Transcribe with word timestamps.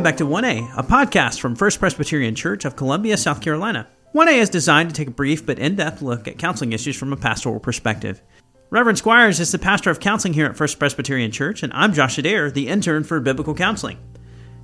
Welcome 0.00 0.12
back 0.12 0.16
to 0.16 0.24
1A, 0.24 0.78
a 0.78 0.82
podcast 0.82 1.40
from 1.40 1.54
First 1.54 1.78
Presbyterian 1.78 2.34
Church 2.34 2.64
of 2.64 2.74
Columbia, 2.74 3.18
South 3.18 3.42
Carolina. 3.42 3.86
1A 4.14 4.38
is 4.38 4.48
designed 4.48 4.88
to 4.88 4.96
take 4.96 5.08
a 5.08 5.10
brief 5.10 5.44
but 5.44 5.58
in 5.58 5.76
depth 5.76 6.00
look 6.00 6.26
at 6.26 6.38
counseling 6.38 6.72
issues 6.72 6.96
from 6.96 7.12
a 7.12 7.18
pastoral 7.18 7.60
perspective. 7.60 8.22
Reverend 8.70 8.96
Squires 8.96 9.40
is 9.40 9.52
the 9.52 9.58
pastor 9.58 9.90
of 9.90 10.00
counseling 10.00 10.32
here 10.32 10.46
at 10.46 10.56
First 10.56 10.78
Presbyterian 10.78 11.30
Church, 11.30 11.62
and 11.62 11.70
I'm 11.74 11.92
Josh 11.92 12.16
Adair, 12.16 12.50
the 12.50 12.68
intern 12.68 13.04
for 13.04 13.20
biblical 13.20 13.54
counseling. 13.54 13.98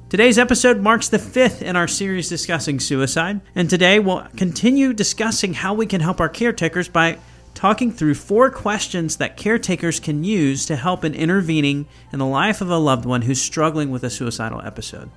Today's 0.08 0.38
episode 0.38 0.80
marks 0.80 1.10
the 1.10 1.18
fifth 1.18 1.60
in 1.60 1.76
our 1.76 1.86
series 1.86 2.30
discussing 2.30 2.80
suicide, 2.80 3.42
and 3.54 3.68
today 3.68 3.98
we'll 3.98 4.26
continue 4.38 4.94
discussing 4.94 5.52
how 5.52 5.74
we 5.74 5.84
can 5.84 6.00
help 6.00 6.18
our 6.18 6.30
caretakers 6.30 6.88
by 6.88 7.18
talking 7.56 7.90
through 7.90 8.14
four 8.14 8.50
questions 8.50 9.16
that 9.16 9.36
caretakers 9.36 9.98
can 9.98 10.22
use 10.22 10.66
to 10.66 10.76
help 10.76 11.04
in 11.04 11.14
intervening 11.14 11.88
in 12.12 12.18
the 12.18 12.26
life 12.26 12.60
of 12.60 12.70
a 12.70 12.76
loved 12.76 13.06
one 13.06 13.22
who's 13.22 13.40
struggling 13.40 13.90
with 13.90 14.04
a 14.04 14.10
suicidal 14.10 14.60
episode. 14.60 15.10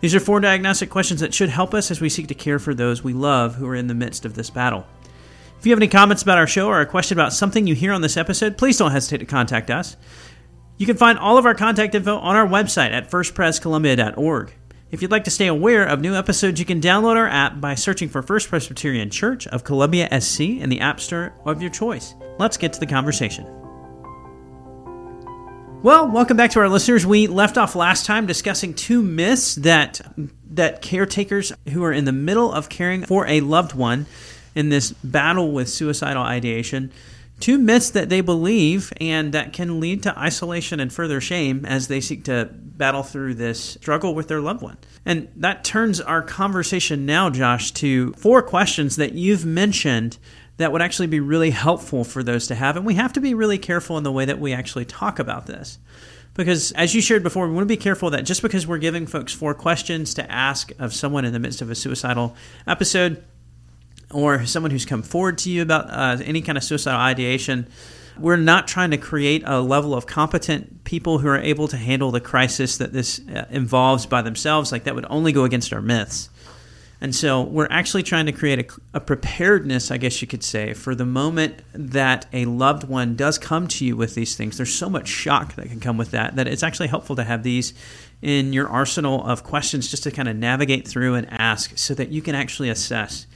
These 0.00 0.14
are 0.14 0.20
four 0.20 0.40
diagnostic 0.40 0.90
questions 0.90 1.20
that 1.20 1.32
should 1.32 1.48
help 1.48 1.72
us 1.74 1.90
as 1.90 2.00
we 2.00 2.08
seek 2.08 2.26
to 2.28 2.34
care 2.34 2.58
for 2.58 2.74
those 2.74 3.02
we 3.02 3.12
love 3.12 3.54
who 3.54 3.66
are 3.68 3.76
in 3.76 3.86
the 3.86 3.94
midst 3.94 4.24
of 4.24 4.34
this 4.34 4.50
battle. 4.50 4.86
If 5.58 5.66
you 5.66 5.72
have 5.72 5.78
any 5.78 5.88
comments 5.88 6.22
about 6.22 6.38
our 6.38 6.46
show 6.46 6.66
or 6.66 6.80
a 6.80 6.86
question 6.86 7.16
about 7.16 7.32
something 7.32 7.66
you 7.66 7.74
hear 7.74 7.92
on 7.92 8.02
this 8.02 8.16
episode, 8.16 8.58
please 8.58 8.76
don't 8.76 8.92
hesitate 8.92 9.18
to 9.18 9.26
contact 9.26 9.70
us. 9.70 9.96
You 10.78 10.86
can 10.86 10.96
find 10.96 11.18
all 11.18 11.38
of 11.38 11.46
our 11.46 11.54
contact 11.54 11.94
info 11.94 12.16
on 12.16 12.36
our 12.36 12.46
website 12.46 12.90
at 12.90 13.10
firstprescolumbia.org. 13.10 14.52
If 14.90 15.02
you'd 15.02 15.10
like 15.10 15.24
to 15.24 15.30
stay 15.30 15.48
aware 15.48 15.84
of 15.84 16.00
new 16.00 16.14
episodes, 16.14 16.58
you 16.58 16.64
can 16.64 16.80
download 16.80 17.16
our 17.16 17.26
app 17.26 17.60
by 17.60 17.74
searching 17.74 18.08
for 18.08 18.22
First 18.22 18.48
Presbyterian 18.48 19.10
Church 19.10 19.46
of 19.48 19.62
Columbia 19.62 20.08
SC 20.18 20.40
in 20.40 20.70
the 20.70 20.80
App 20.80 20.98
Store 20.98 21.34
of 21.44 21.60
your 21.60 21.70
choice. 21.70 22.14
Let's 22.38 22.56
get 22.56 22.72
to 22.72 22.80
the 22.80 22.86
conversation. 22.86 23.44
Well, 25.82 26.10
welcome 26.10 26.38
back 26.38 26.52
to 26.52 26.60
our 26.60 26.70
listeners. 26.70 27.04
We 27.04 27.26
left 27.26 27.58
off 27.58 27.76
last 27.76 28.06
time 28.06 28.24
discussing 28.24 28.72
two 28.72 29.02
myths 29.02 29.56
that 29.56 30.00
that 30.52 30.80
caretakers 30.80 31.52
who 31.70 31.84
are 31.84 31.92
in 31.92 32.06
the 32.06 32.12
middle 32.12 32.50
of 32.50 32.70
caring 32.70 33.04
for 33.04 33.26
a 33.26 33.42
loved 33.42 33.74
one 33.74 34.06
in 34.54 34.70
this 34.70 34.92
battle 35.04 35.52
with 35.52 35.68
suicidal 35.68 36.22
ideation 36.22 36.90
two 37.40 37.58
myths 37.58 37.90
that 37.90 38.08
they 38.08 38.20
believe 38.20 38.92
and 39.00 39.32
that 39.32 39.52
can 39.52 39.80
lead 39.80 40.02
to 40.02 40.18
isolation 40.18 40.80
and 40.80 40.92
further 40.92 41.20
shame 41.20 41.64
as 41.64 41.88
they 41.88 42.00
seek 42.00 42.24
to 42.24 42.48
battle 42.52 43.02
through 43.02 43.34
this 43.34 43.60
struggle 43.60 44.14
with 44.14 44.28
their 44.28 44.40
loved 44.40 44.62
one. 44.62 44.76
And 45.04 45.28
that 45.36 45.64
turns 45.64 46.00
our 46.00 46.22
conversation 46.22 47.06
now, 47.06 47.30
Josh, 47.30 47.72
to 47.72 48.12
four 48.14 48.42
questions 48.42 48.96
that 48.96 49.12
you've 49.12 49.44
mentioned 49.44 50.18
that 50.58 50.72
would 50.72 50.82
actually 50.82 51.06
be 51.06 51.20
really 51.20 51.50
helpful 51.50 52.04
for 52.04 52.22
those 52.22 52.48
to 52.48 52.54
have. 52.54 52.76
And 52.76 52.84
we 52.84 52.94
have 52.94 53.12
to 53.14 53.20
be 53.20 53.34
really 53.34 53.58
careful 53.58 53.96
in 53.96 54.04
the 54.04 54.12
way 54.12 54.24
that 54.24 54.40
we 54.40 54.52
actually 54.52 54.84
talk 54.84 55.18
about 55.18 55.46
this. 55.46 55.78
Because 56.34 56.72
as 56.72 56.94
you 56.94 57.00
shared 57.00 57.22
before, 57.22 57.48
we 57.48 57.54
want 57.54 57.64
to 57.64 57.74
be 57.74 57.76
careful 57.76 58.10
that 58.10 58.24
just 58.24 58.42
because 58.42 58.66
we're 58.66 58.78
giving 58.78 59.06
folks 59.06 59.32
four 59.32 59.54
questions 59.54 60.14
to 60.14 60.30
ask 60.30 60.72
of 60.78 60.94
someone 60.94 61.24
in 61.24 61.32
the 61.32 61.40
midst 61.40 61.62
of 61.62 61.70
a 61.70 61.74
suicidal 61.74 62.36
episode, 62.66 63.24
or 64.12 64.44
someone 64.46 64.70
who's 64.70 64.86
come 64.86 65.02
forward 65.02 65.38
to 65.38 65.50
you 65.50 65.62
about 65.62 65.90
uh, 65.90 66.22
any 66.24 66.42
kind 66.42 66.56
of 66.56 66.64
suicidal 66.64 67.00
ideation, 67.00 67.66
we're 68.18 68.36
not 68.36 68.66
trying 68.66 68.90
to 68.90 68.96
create 68.96 69.42
a 69.46 69.60
level 69.60 69.94
of 69.94 70.06
competent 70.06 70.84
people 70.84 71.18
who 71.18 71.28
are 71.28 71.38
able 71.38 71.68
to 71.68 71.76
handle 71.76 72.10
the 72.10 72.20
crisis 72.20 72.78
that 72.78 72.92
this 72.92 73.20
uh, 73.28 73.46
involves 73.50 74.06
by 74.06 74.22
themselves. 74.22 74.72
Like 74.72 74.84
that 74.84 74.94
would 74.94 75.06
only 75.08 75.32
go 75.32 75.44
against 75.44 75.72
our 75.72 75.82
myths. 75.82 76.28
And 77.00 77.14
so 77.14 77.42
we're 77.42 77.68
actually 77.70 78.02
trying 78.02 78.26
to 78.26 78.32
create 78.32 78.58
a, 78.58 78.96
a, 78.96 79.00
preparedness, 79.00 79.92
I 79.92 79.98
guess 79.98 80.20
you 80.20 80.26
could 80.26 80.42
say, 80.42 80.74
for 80.74 80.96
the 80.96 81.06
moment 81.06 81.62
that 81.72 82.26
a 82.32 82.44
loved 82.46 82.82
one 82.82 83.14
does 83.14 83.38
come 83.38 83.68
to 83.68 83.84
you 83.84 83.96
with 83.96 84.16
these 84.16 84.34
things. 84.34 84.56
There's 84.56 84.74
so 84.74 84.90
much 84.90 85.06
shock 85.06 85.54
that 85.54 85.68
can 85.68 85.78
come 85.78 85.96
with 85.96 86.10
that 86.10 86.34
that 86.34 86.48
it's 86.48 86.64
actually 86.64 86.88
helpful 86.88 87.14
to 87.14 87.22
have 87.22 87.44
these 87.44 87.72
in 88.20 88.52
your 88.52 88.68
arsenal 88.68 89.24
of 89.24 89.44
questions 89.44 89.88
just 89.88 90.02
to 90.02 90.10
kind 90.10 90.28
of 90.28 90.34
navigate 90.34 90.88
through 90.88 91.14
and 91.14 91.28
ask 91.30 91.78
so 91.78 91.94
that 91.94 92.08
you 92.08 92.20
can 92.20 92.34
actually 92.34 92.68
assess 92.68 93.26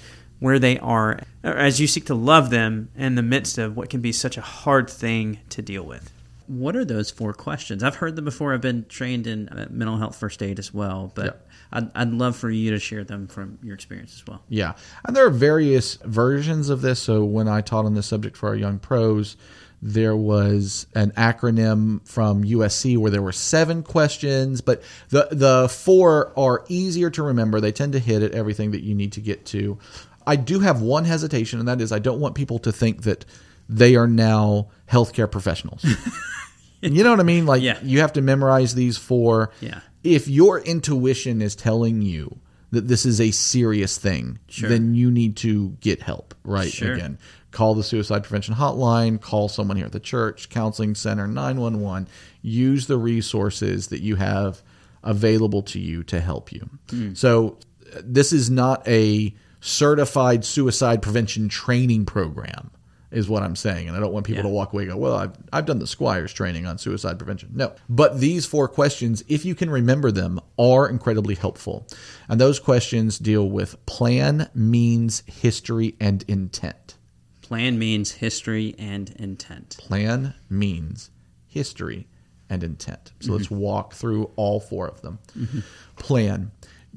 where 0.42 0.58
they 0.58 0.76
are 0.80 1.20
as 1.44 1.80
you 1.80 1.86
seek 1.86 2.04
to 2.06 2.14
love 2.16 2.50
them 2.50 2.91
in 2.97 3.14
the 3.14 3.22
midst 3.22 3.58
of 3.58 3.76
what 3.76 3.88
can 3.88 4.00
be 4.00 4.10
such 4.10 4.36
a 4.36 4.41
hard 4.41 4.91
thing 4.91 5.38
to 5.48 5.62
deal 5.62 5.84
with. 5.84 6.12
What 6.48 6.75
are 6.75 6.84
those 6.84 7.12
four 7.12 7.32
questions? 7.32 7.84
I've 7.84 7.94
heard 7.94 8.16
them 8.16 8.25
before. 8.25 8.52
I've 8.52 8.60
been 8.60 8.84
trained 8.88 9.28
in 9.28 9.48
uh, 9.48 9.69
mental 9.70 9.97
health 9.97 10.16
first 10.16 10.42
aid 10.42 10.58
as 10.58 10.75
well, 10.75 11.12
but 11.14 11.25
yep. 11.25 11.48
I'd, 11.72 11.91
I'd 11.94 12.10
love 12.10 12.36
for 12.36 12.50
you 12.50 12.72
to 12.72 12.81
share 12.81 13.04
them 13.04 13.28
from 13.28 13.60
your 13.62 13.75
experience 13.75 14.14
as 14.14 14.26
well. 14.26 14.42
Yeah. 14.48 14.75
And 15.04 15.14
there 15.14 15.25
are 15.25 15.31
various 15.31 15.94
versions 16.04 16.69
of 16.70 16.82
this. 16.82 17.00
So 17.00 17.25
when 17.25 17.47
I 17.47 17.60
taught 17.60 17.84
on 17.84 17.94
this 17.94 18.06
subject 18.06 18.36
for 18.36 18.48
our 18.48 18.56
young 18.56 18.81
pros, 18.81 19.36
there 19.82 20.16
was 20.16 20.86
an 20.94 21.10
acronym 21.12 22.06
from 22.06 22.44
USC 22.44 22.97
where 22.97 23.10
there 23.10 23.20
were 23.20 23.32
seven 23.32 23.82
questions, 23.82 24.60
but 24.60 24.81
the 25.08 25.26
the 25.32 25.69
four 25.69 26.32
are 26.38 26.64
easier 26.69 27.10
to 27.10 27.22
remember. 27.25 27.60
They 27.60 27.72
tend 27.72 27.92
to 27.94 27.98
hit 27.98 28.22
at 28.22 28.31
everything 28.31 28.70
that 28.70 28.82
you 28.82 28.94
need 28.94 29.12
to 29.12 29.20
get 29.20 29.44
to. 29.47 29.78
I 30.26 30.36
do 30.36 30.60
have 30.60 30.80
one 30.80 31.04
hesitation, 31.04 31.58
and 31.58 31.68
that 31.68 31.80
is 31.80 31.92
I 31.92 31.98
don't 31.98 32.20
want 32.20 32.34
people 32.34 32.58
to 32.60 32.72
think 32.72 33.02
that 33.02 33.24
they 33.68 33.96
are 33.96 34.06
now 34.06 34.68
healthcare 34.90 35.30
professionals. 35.30 35.84
you 36.80 37.04
know 37.04 37.10
what 37.10 37.20
I 37.20 37.24
mean? 37.24 37.46
Like 37.46 37.62
yeah. 37.62 37.78
you 37.82 38.00
have 38.00 38.12
to 38.14 38.22
memorize 38.22 38.74
these 38.74 38.96
four. 38.96 39.50
Yeah. 39.60 39.80
If 40.02 40.28
your 40.28 40.60
intuition 40.60 41.40
is 41.40 41.54
telling 41.54 42.02
you 42.02 42.38
that 42.72 42.88
this 42.88 43.06
is 43.06 43.20
a 43.20 43.30
serious 43.30 43.98
thing, 43.98 44.38
sure. 44.48 44.68
then 44.68 44.94
you 44.94 45.10
need 45.10 45.36
to 45.38 45.70
get 45.80 46.02
help. 46.02 46.34
Right. 46.42 46.72
Sure. 46.72 46.94
Again, 46.94 47.18
call 47.50 47.74
the 47.74 47.84
suicide 47.84 48.24
prevention 48.24 48.54
hotline, 48.54 49.20
call 49.20 49.48
someone 49.48 49.76
here 49.76 49.86
at 49.86 49.92
the 49.92 50.00
church, 50.00 50.48
counseling 50.48 50.94
center, 50.94 51.26
911. 51.26 52.08
Use 52.40 52.86
the 52.86 52.96
resources 52.96 53.88
that 53.88 54.00
you 54.00 54.16
have 54.16 54.62
available 55.04 55.62
to 55.62 55.78
you 55.78 56.02
to 56.04 56.20
help 56.20 56.50
you. 56.50 56.68
Mm. 56.88 57.16
So 57.16 57.58
this 58.02 58.32
is 58.32 58.50
not 58.50 58.86
a 58.88 59.34
certified 59.62 60.44
suicide 60.44 61.00
prevention 61.00 61.48
training 61.48 62.04
program 62.04 62.72
is 63.12 63.28
what 63.28 63.42
I'm 63.42 63.54
saying. 63.54 63.86
And 63.88 63.96
I 63.96 64.00
don't 64.00 64.12
want 64.12 64.26
people 64.26 64.42
yeah. 64.42 64.48
to 64.48 64.54
walk 64.54 64.72
away 64.72 64.82
and 64.82 64.92
go, 64.92 64.98
well, 64.98 65.14
I've, 65.14 65.32
I've 65.52 65.66
done 65.66 65.78
the 65.78 65.86
Squires 65.86 66.32
training 66.32 66.66
on 66.66 66.78
suicide 66.78 67.18
prevention. 67.18 67.50
No. 67.54 67.72
But 67.88 68.18
these 68.18 68.44
four 68.44 68.66
questions, 68.68 69.22
if 69.28 69.44
you 69.44 69.54
can 69.54 69.70
remember 69.70 70.10
them, 70.10 70.40
are 70.58 70.88
incredibly 70.88 71.36
helpful. 71.36 71.86
And 72.28 72.40
those 72.40 72.58
questions 72.58 73.18
deal 73.18 73.48
with 73.48 73.84
plan, 73.86 74.50
means, 74.52 75.22
history, 75.26 75.94
and 76.00 76.24
intent. 76.26 76.96
Plan 77.40 77.78
means 77.78 78.12
history 78.12 78.74
and 78.78 79.10
intent. 79.10 79.76
Plan 79.78 80.34
means 80.50 81.10
history 81.46 82.08
and 82.50 82.64
intent. 82.64 83.12
So 83.20 83.26
mm-hmm. 83.26 83.36
let's 83.36 83.50
walk 83.50 83.92
through 83.92 84.30
all 84.36 84.58
four 84.58 84.88
of 84.88 85.02
them. 85.02 85.18
Mm-hmm. 85.38 85.60
Plan. 85.96 86.50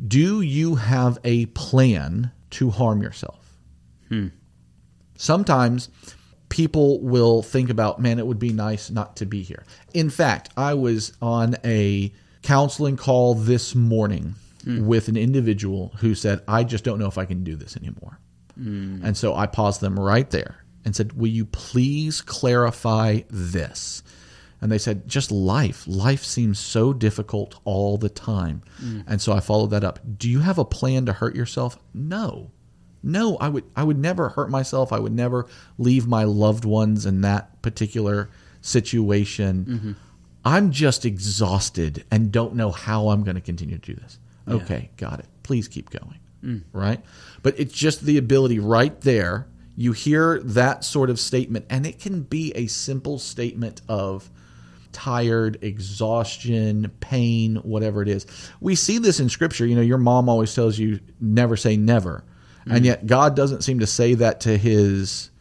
Do 0.07 0.41
you 0.41 0.75
have 0.75 1.19
a 1.23 1.45
plan 1.47 2.31
to 2.55 2.69
harm 2.69 3.01
yourself. 3.01 3.57
Hmm. 4.09 4.27
Sometimes 5.17 5.89
people 6.49 7.01
will 7.01 7.41
think 7.41 7.69
about, 7.69 7.99
man, 7.99 8.17
it 8.17 8.25
would 8.25 8.39
be 8.39 8.53
nice 8.53 8.89
not 8.89 9.17
to 9.17 9.25
be 9.25 9.41
here. 9.41 9.66
In 9.93 10.09
fact, 10.09 10.49
I 10.55 10.73
was 10.73 11.13
on 11.21 11.55
a 11.66 12.13
counseling 12.43 12.95
call 12.95 13.35
this 13.35 13.75
morning 13.75 14.35
hmm. 14.63 14.85
with 14.85 15.09
an 15.09 15.17
individual 15.17 15.91
who 15.97 16.16
said, 16.16 16.41
I 16.47 16.63
just 16.63 16.83
don't 16.83 16.99
know 16.99 17.07
if 17.07 17.17
I 17.17 17.25
can 17.25 17.43
do 17.43 17.55
this 17.57 17.75
anymore. 17.75 18.19
Hmm. 18.55 19.01
And 19.03 19.17
so 19.17 19.35
I 19.35 19.47
paused 19.47 19.81
them 19.81 19.99
right 19.99 20.29
there 20.29 20.63
and 20.85 20.95
said, 20.95 21.13
Will 21.13 21.27
you 21.27 21.45
please 21.45 22.22
clarify 22.22 23.22
this? 23.29 24.01
And 24.61 24.71
they 24.71 24.77
said, 24.77 25.07
just 25.07 25.31
life. 25.31 25.83
Life 25.85 26.23
seems 26.23 26.59
so 26.59 26.93
difficult 26.93 27.59
all 27.66 27.97
the 27.97 28.09
time. 28.09 28.63
Mm. 28.81 29.03
And 29.07 29.21
so 29.21 29.33
I 29.33 29.39
followed 29.39 29.71
that 29.71 29.83
up. 29.83 29.99
Do 30.17 30.29
you 30.29 30.39
have 30.39 30.57
a 30.57 30.66
plan 30.66 31.05
to 31.05 31.13
hurt 31.13 31.35
yourself? 31.35 31.77
No. 31.93 32.51
No, 33.03 33.38
I 33.38 33.49
would 33.49 33.66
I 33.75 33.83
would 33.83 33.99
never 33.99 34.29
hurt 34.29 34.49
myself. 34.49 34.91
I 34.91 34.97
would 34.99 35.13
never 35.13 35.46
leave 35.78 36.07
my 36.07 36.23
loved 36.23 36.66
ones 36.66 37.05
in 37.05 37.22
that 37.22 37.61
particular 37.61 38.31
situation. 38.61 39.66
Mm-hmm. 39.66 39.91
I'm 40.43 40.72
just 40.72 41.05
exhausted 41.05 42.03
and 42.09 42.31
don't 42.31 42.55
know 42.55 42.72
how 42.72 43.09
I'm 43.09 43.23
going 43.23 43.35
to 43.35 43.41
continue 43.41 43.78
to 43.78 43.93
do 43.93 43.99
this. 44.02 44.17
Yeah. 44.47 44.53
Okay, 44.55 44.90
got 44.97 45.19
it. 45.19 45.28
Please 45.43 45.67
keep 45.67 45.91
going. 45.91 46.19
Mm. 46.43 46.63
Right? 46.72 47.03
But 47.43 47.59
it's 47.59 47.73
just 47.73 48.02
the 48.02 48.17
ability 48.17 48.57
right 48.59 48.99
there. 49.02 49.47
You 49.75 49.91
hear 49.91 50.40
that 50.40 50.84
sort 50.84 51.09
of 51.09 51.19
statement, 51.19 51.66
and 51.69 51.85
it 51.85 51.99
can 51.99 52.22
be 52.22 52.53
a 52.55 52.67
simple 52.67 53.19
statement 53.19 53.81
of, 53.90 54.31
tired, 54.95 55.61
exhaustion, 55.61 56.89
pain, 57.01 57.57
whatever 57.57 58.01
it 58.01 58.07
is. 58.07 58.25
We 58.61 58.75
see 58.75 58.97
this 58.97 59.19
in 59.19 59.27
scripture. 59.27 59.65
You 59.65 59.75
know, 59.75 59.81
your 59.81 59.97
mom 59.97 60.29
always 60.29 60.55
tells 60.55 60.79
you 60.79 61.01
never 61.19 61.57
say 61.57 61.75
never. 61.75 62.23
Mm-hmm. 62.61 62.71
And 62.71 62.85
yet 62.85 63.05
God 63.05 63.35
doesn't 63.35 63.61
seem 63.61 63.79
to 63.79 63.87
say 63.87 64.13
that 64.13 64.39
to 64.41 64.57
his 64.57 65.31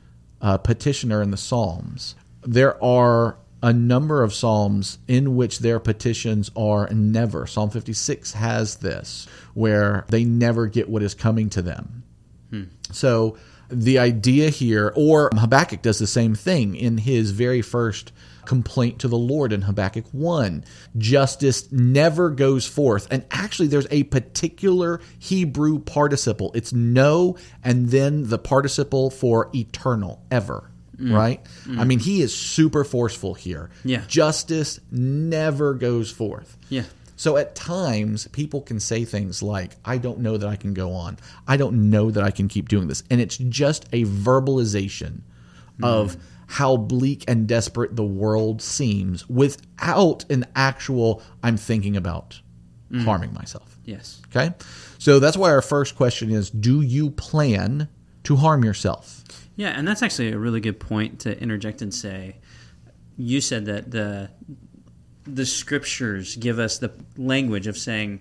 uh, 0.42 0.58
petitioner 0.58 1.22
in 1.22 1.30
the 1.30 1.36
Psalms. 1.36 2.16
There 2.42 2.82
are 2.82 3.38
a 3.62 3.72
number 3.72 4.24
of 4.24 4.34
Psalms 4.34 4.98
in 5.06 5.36
which 5.36 5.60
their 5.60 5.78
petitions 5.78 6.50
are 6.56 6.88
never. 6.92 7.46
Psalm 7.46 7.70
56 7.70 8.32
has 8.32 8.76
this, 8.76 9.28
where 9.54 10.04
they 10.08 10.24
never 10.24 10.66
get 10.66 10.88
what 10.88 11.02
is 11.04 11.14
coming 11.14 11.48
to 11.50 11.62
them. 11.62 12.02
Hmm. 12.50 12.64
So 12.90 13.36
The 13.70 13.98
idea 13.98 14.50
here, 14.50 14.92
or 14.94 15.30
Habakkuk 15.32 15.80
does 15.80 15.98
the 15.98 16.06
same 16.06 16.34
thing 16.34 16.74
in 16.74 16.98
his 16.98 17.30
very 17.30 17.62
first 17.62 18.12
complaint 18.46 19.00
to 19.00 19.08
the 19.08 19.18
Lord 19.18 19.52
in 19.52 19.62
Habakkuk 19.62 20.06
1. 20.12 20.64
Justice 20.96 21.70
never 21.72 22.30
goes 22.30 22.66
forth. 22.66 23.08
And 23.10 23.24
actually, 23.30 23.68
there's 23.68 23.86
a 23.90 24.04
particular 24.04 25.00
Hebrew 25.18 25.78
participle. 25.78 26.52
It's 26.54 26.72
no, 26.72 27.36
and 27.62 27.88
then 27.90 28.28
the 28.28 28.38
participle 28.38 29.10
for 29.10 29.50
eternal, 29.54 30.22
ever. 30.30 30.70
Mm. 30.96 31.12
Right? 31.12 31.40
I 31.66 31.68
mm. 31.68 31.86
mean, 31.86 31.98
he 31.98 32.22
is 32.22 32.34
super 32.34 32.84
forceful 32.84 33.34
here. 33.34 33.70
Yeah. 33.84 34.02
Justice 34.06 34.78
never 34.90 35.74
goes 35.74 36.10
forth. 36.10 36.56
Yeah. 36.68 36.84
So 37.16 37.36
at 37.36 37.54
times, 37.54 38.26
people 38.28 38.60
can 38.60 38.80
say 38.80 39.04
things 39.04 39.42
like, 39.42 39.76
I 39.84 39.98
don't 39.98 40.20
know 40.20 40.36
that 40.36 40.48
I 40.48 40.56
can 40.56 40.74
go 40.74 40.92
on. 40.92 41.18
I 41.46 41.56
don't 41.56 41.90
know 41.90 42.10
that 42.10 42.22
I 42.22 42.30
can 42.30 42.48
keep 42.48 42.68
doing 42.68 42.88
this. 42.88 43.02
And 43.10 43.20
it's 43.20 43.36
just 43.36 43.86
a 43.92 44.04
verbalization 44.04 45.20
mm. 45.78 45.84
of 45.86 46.16
how 46.46 46.76
bleak 46.76 47.24
and 47.28 47.46
desperate 47.46 47.96
the 47.96 48.04
world 48.04 48.62
seems 48.62 49.28
without 49.28 50.24
an 50.30 50.46
actual, 50.54 51.22
I'm 51.42 51.56
thinking 51.56 51.96
about 51.96 52.40
mm. 52.90 53.04
harming 53.04 53.32
myself. 53.34 53.78
Yes. 53.84 54.20
Okay? 54.28 54.54
So 54.98 55.18
that's 55.18 55.36
why 55.36 55.50
our 55.50 55.62
first 55.62 55.96
question 55.96 56.30
is 56.30 56.50
Do 56.50 56.80
you 56.80 57.10
plan 57.10 57.88
to 58.24 58.36
harm 58.36 58.64
yourself? 58.64 59.22
Yeah, 59.56 59.68
and 59.68 59.86
that's 59.86 60.02
actually 60.02 60.32
a 60.32 60.38
really 60.38 60.60
good 60.60 60.80
point 60.80 61.20
to 61.20 61.38
interject 61.40 61.82
and 61.82 61.94
say. 61.94 62.36
You 63.16 63.40
said 63.40 63.66
that 63.66 63.90
the 63.90 64.30
the 65.24 65.46
scriptures 65.46 66.36
give 66.36 66.58
us 66.58 66.78
the 66.78 66.92
language 67.16 67.66
of 67.66 67.78
saying 67.78 68.20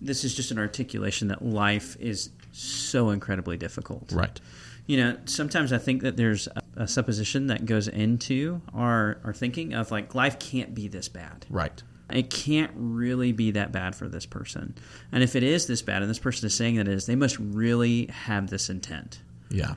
this 0.00 0.22
is 0.22 0.34
just 0.34 0.50
an 0.50 0.58
articulation 0.58 1.28
that 1.28 1.44
life 1.44 1.96
is 1.98 2.30
so 2.52 3.10
incredibly 3.10 3.56
difficult. 3.56 4.12
Right. 4.12 4.40
You 4.86 4.98
know, 4.98 5.16
sometimes 5.24 5.72
I 5.72 5.78
think 5.78 6.02
that 6.02 6.16
there's 6.16 6.46
a, 6.48 6.62
a 6.78 6.86
supposition 6.86 7.48
that 7.48 7.66
goes 7.66 7.88
into 7.88 8.62
our 8.72 9.18
our 9.24 9.34
thinking 9.34 9.74
of 9.74 9.90
like 9.90 10.14
life 10.14 10.38
can't 10.38 10.74
be 10.74 10.88
this 10.88 11.08
bad. 11.08 11.44
Right. 11.50 11.82
It 12.10 12.30
can't 12.30 12.70
really 12.74 13.32
be 13.32 13.50
that 13.50 13.70
bad 13.70 13.94
for 13.94 14.08
this 14.08 14.24
person. 14.24 14.74
And 15.12 15.22
if 15.22 15.36
it 15.36 15.42
is 15.42 15.66
this 15.66 15.82
bad 15.82 16.00
and 16.00 16.10
this 16.10 16.18
person 16.18 16.46
is 16.46 16.54
saying 16.54 16.76
that 16.76 16.88
it 16.88 16.94
is, 16.94 17.04
they 17.04 17.16
must 17.16 17.36
really 17.38 18.06
have 18.06 18.48
this 18.48 18.70
intent. 18.70 19.20
Yeah. 19.50 19.74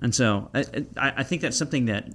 And 0.00 0.12
so 0.14 0.50
I, 0.54 0.64
I 0.96 1.12
I 1.18 1.22
think 1.22 1.42
that's 1.42 1.56
something 1.56 1.84
that 1.84 2.08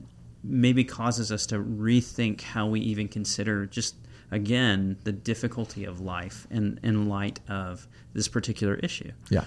maybe 0.43 0.83
causes 0.83 1.31
us 1.31 1.45
to 1.47 1.59
rethink 1.59 2.41
how 2.41 2.67
we 2.67 2.81
even 2.81 3.07
consider 3.07 3.65
just 3.67 3.95
again 4.31 4.97
the 5.03 5.11
difficulty 5.11 5.85
of 5.85 6.01
life 6.01 6.47
in 6.49 6.79
in 6.83 7.07
light 7.07 7.39
of 7.47 7.87
this 8.13 8.27
particular 8.27 8.75
issue. 8.75 9.11
Yeah. 9.29 9.45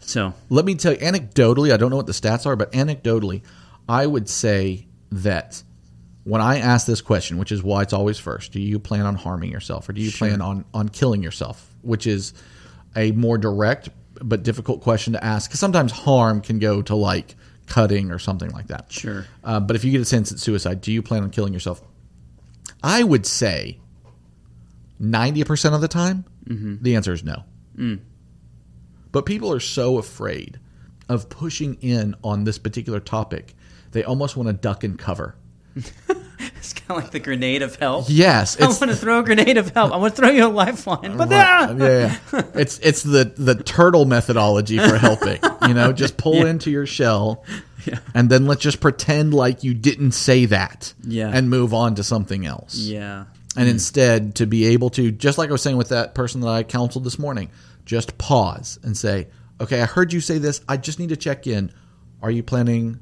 So 0.00 0.34
Let 0.50 0.66
me 0.66 0.74
tell 0.74 0.92
you, 0.92 0.98
anecdotally, 0.98 1.72
I 1.72 1.76
don't 1.78 1.90
know 1.90 1.96
what 1.96 2.06
the 2.06 2.12
stats 2.12 2.46
are, 2.46 2.54
but 2.54 2.70
anecdotally, 2.72 3.42
I 3.88 4.06
would 4.06 4.28
say 4.28 4.86
that 5.12 5.62
when 6.24 6.40
I 6.40 6.58
ask 6.58 6.86
this 6.86 7.00
question, 7.00 7.38
which 7.38 7.52
is 7.52 7.62
why 7.62 7.82
it's 7.82 7.92
always 7.92 8.18
first, 8.18 8.52
do 8.52 8.60
you 8.60 8.78
plan 8.78 9.06
on 9.06 9.14
harming 9.14 9.50
yourself 9.50 9.88
or 9.88 9.92
do 9.92 10.00
you 10.00 10.10
plan 10.10 10.40
on, 10.40 10.64
on 10.74 10.88
killing 10.88 11.22
yourself? 11.22 11.70
Which 11.82 12.06
is 12.06 12.34
a 12.96 13.12
more 13.12 13.38
direct 13.38 13.90
but 14.20 14.42
difficult 14.42 14.80
question 14.80 15.12
to 15.12 15.22
ask 15.22 15.48
because 15.48 15.60
sometimes 15.60 15.92
harm 15.92 16.40
can 16.40 16.58
go 16.58 16.82
to 16.82 16.96
like 16.96 17.36
cutting 17.66 18.10
or 18.10 18.18
something 18.18 18.50
like 18.50 18.68
that. 18.68 18.90
Sure. 18.90 19.26
Uh, 19.44 19.60
but 19.60 19.76
if 19.76 19.84
you 19.84 19.92
get 19.92 20.00
a 20.00 20.04
sense 20.04 20.32
it's 20.32 20.42
suicide, 20.42 20.80
do 20.80 20.90
you 20.90 21.02
plan 21.02 21.22
on 21.22 21.30
killing 21.30 21.52
yourself? 21.52 21.82
I 22.82 23.02
would 23.02 23.26
say 23.26 23.78
90% 25.00 25.74
of 25.74 25.80
the 25.80 25.88
time, 25.88 26.24
the 26.82 26.96
answer 26.96 27.12
is 27.12 27.22
no. 27.24 27.44
But 29.12 29.26
people 29.26 29.52
are 29.52 29.60
so 29.60 29.98
afraid 29.98 30.58
of 31.08 31.28
pushing 31.28 31.74
in 31.80 32.14
on 32.24 32.44
this 32.44 32.58
particular 32.58 33.00
topic, 33.00 33.54
they 33.96 34.04
almost 34.04 34.36
want 34.36 34.48
to 34.48 34.52
duck 34.52 34.84
and 34.84 34.98
cover. 34.98 35.34
it's 35.76 36.72
kind 36.72 36.90
of 36.90 36.96
like 37.04 37.10
the 37.10 37.18
grenade 37.20 37.62
of 37.62 37.76
help. 37.76 38.06
Yes, 38.08 38.60
I 38.60 38.66
want 38.66 38.78
to 38.80 38.96
throw 38.96 39.20
a 39.20 39.22
grenade 39.22 39.56
of 39.58 39.70
help. 39.70 39.92
I 39.92 39.96
want 39.96 40.14
to 40.16 40.20
throw 40.22 40.30
you 40.30 40.46
a 40.46 40.48
lifeline. 40.48 41.16
But 41.16 41.28
Right. 41.30 41.46
ah! 41.46 41.74
yeah, 41.76 42.16
yeah. 42.32 42.42
it's 42.54 42.78
it's 42.80 43.02
the 43.02 43.32
the 43.36 43.54
turtle 43.54 44.04
methodology 44.04 44.78
for 44.78 44.96
helping. 44.96 45.38
You 45.66 45.74
know, 45.74 45.92
just 45.92 46.16
pull 46.26 46.46
into 46.46 46.70
your 46.70 46.86
shell, 46.86 47.44
Yeah. 47.86 47.98
and 48.14 48.30
then 48.30 48.46
let's 48.46 48.62
just 48.62 48.80
pretend 48.80 49.34
like 49.34 49.64
you 49.64 49.74
didn't 49.74 50.12
say 50.12 50.46
that, 50.46 50.94
Yeah. 51.02 51.30
and 51.32 51.50
move 51.50 51.74
on 51.74 51.94
to 51.96 52.02
something 52.04 52.46
else. 52.46 52.76
yeah. 52.76 53.24
and 53.58 53.68
instead 53.68 54.34
to 54.36 54.46
be 54.46 54.66
able 54.66 54.90
to 54.90 55.10
just 55.10 55.38
like 55.38 55.48
i 55.48 55.52
was 55.52 55.62
saying 55.62 55.78
with 55.78 55.88
that 55.88 56.14
person 56.14 56.42
that 56.42 56.48
i 56.48 56.62
counseled 56.62 57.04
this 57.04 57.18
morning 57.18 57.48
just 57.86 58.18
pause 58.18 58.78
and 58.82 58.94
say 58.94 59.28
okay 59.62 59.80
i 59.80 59.86
heard 59.86 60.12
you 60.12 60.20
say 60.20 60.36
this 60.36 60.60
i 60.68 60.76
just 60.76 60.98
need 60.98 61.08
to 61.08 61.16
check 61.16 61.46
in 61.46 61.72
are 62.20 62.30
you 62.30 62.42
planning 62.42 63.00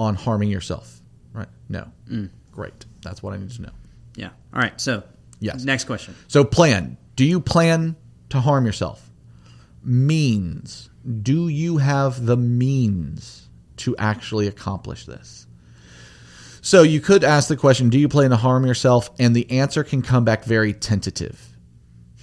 on 0.00 0.14
harming 0.14 0.48
yourself 0.50 1.00
right? 1.32 1.48
No. 1.68 1.90
Mm. 2.08 2.30
Great. 2.52 2.86
That's 3.02 3.22
what 3.22 3.32
i 3.32 3.38
need 3.38 3.50
to 3.50 3.62
know. 3.62 3.70
Yeah. 4.16 4.30
All 4.52 4.60
right. 4.60 4.78
So 4.80 5.02
Yes. 5.38 5.64
Next 5.64 5.84
question. 5.84 6.14
so 6.28 6.44
plan. 6.44 6.98
Do 7.16 7.24
you 7.24 7.40
plan 7.40 7.96
to 8.30 8.40
harm 8.40 8.66
yourself? 8.66 9.10
Means. 9.82 10.90
Do 11.22 11.48
you 11.48 11.78
have 11.78 12.26
the 12.26 12.36
means 12.36 13.48
to 13.78 13.96
actually 13.96 14.46
accomplish 14.46 15.06
this? 15.06 15.46
So 16.60 16.82
you 16.82 17.00
could 17.00 17.24
ask 17.24 17.48
the 17.48 17.56
question 17.56 17.88
do 17.88 17.98
you 17.98 18.08
plan 18.08 18.30
to 18.30 18.36
harm 18.36 18.66
yourself? 18.66 19.10
And 19.18 19.34
the 19.34 19.50
answer 19.50 19.82
can 19.82 20.02
come 20.02 20.24
back 20.24 20.44
very 20.44 20.74
tentative. 20.74 21.56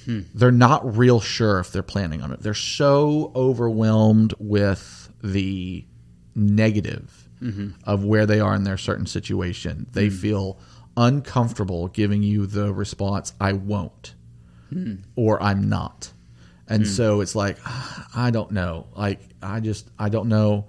Hmm. 0.05 0.21
They're 0.35 0.51
not 0.51 0.95
real 0.95 1.19
sure 1.19 1.59
if 1.59 1.71
they're 1.71 1.81
planning 1.81 2.21
on 2.21 2.31
it. 2.31 2.41
They're 2.41 2.53
so 2.53 3.31
overwhelmed 3.35 4.35
with 4.37 5.11
the 5.23 5.85
negative 6.35 7.26
Mm-hmm. 7.41 7.69
of 7.83 8.03
where 8.03 8.25
they 8.25 8.39
are 8.39 8.55
in 8.55 8.63
their 8.63 8.77
certain 8.77 9.05
situation. 9.05 9.85
They 9.91 10.07
mm-hmm. 10.07 10.17
feel 10.17 10.59
uncomfortable 10.97 11.87
giving 11.87 12.23
you 12.23 12.47
the 12.47 12.73
response 12.73 13.31
i 13.39 13.53
won't 13.53 14.15
hmm. 14.69 14.95
or 15.15 15.41
i'm 15.41 15.69
not. 15.69 16.11
And 16.67 16.83
hmm. 16.83 16.89
so 16.89 17.21
it's 17.21 17.35
like 17.35 17.57
"Ah, 17.65 18.07
i 18.15 18.31
don't 18.31 18.51
know. 18.51 18.87
Like 18.95 19.21
i 19.41 19.59
just 19.59 19.89
i 19.97 20.09
don't 20.09 20.27
know. 20.27 20.65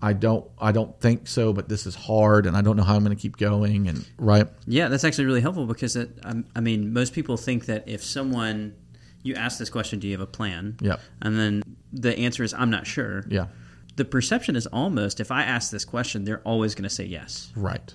I 0.00 0.12
don't 0.12 0.48
i 0.58 0.72
don't 0.72 0.98
think 1.00 1.26
so 1.26 1.52
but 1.52 1.68
this 1.68 1.86
is 1.86 1.94
hard 1.94 2.46
and 2.46 2.54
i 2.54 2.60
don't 2.60 2.76
know 2.76 2.84
how 2.84 2.94
i'm 2.94 3.02
going 3.02 3.16
to 3.16 3.20
keep 3.20 3.38
going 3.38 3.88
and 3.88 4.06
right? 4.18 4.46
Yeah, 4.66 4.88
that's 4.88 5.04
actually 5.04 5.24
really 5.24 5.40
helpful 5.40 5.66
because 5.66 5.96
it, 5.96 6.10
I, 6.22 6.44
I 6.54 6.60
mean, 6.60 6.92
most 6.92 7.12
people 7.12 7.36
think 7.36 7.66
that 7.66 7.88
if 7.88 8.04
someone 8.04 8.74
you 9.22 9.34
ask 9.34 9.58
this 9.58 9.70
question, 9.70 9.98
"Do 9.98 10.06
you 10.06 10.12
have 10.12 10.20
a 10.20 10.26
plan?" 10.26 10.76
Yep. 10.80 11.00
and 11.22 11.38
then 11.38 11.62
the 11.92 12.16
answer 12.16 12.44
is, 12.44 12.54
"I'm 12.54 12.70
not 12.70 12.86
sure." 12.86 13.24
yeah 13.28 13.46
The 13.96 14.04
perception 14.04 14.56
is 14.56 14.66
almost 14.68 15.20
if 15.20 15.30
I 15.30 15.42
ask 15.42 15.70
this 15.70 15.84
question, 15.84 16.24
they're 16.24 16.42
always 16.42 16.74
going 16.74 16.84
to 16.84 16.90
say 16.94 17.04
yes. 17.04 17.50
right 17.56 17.94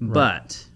But 0.00 0.66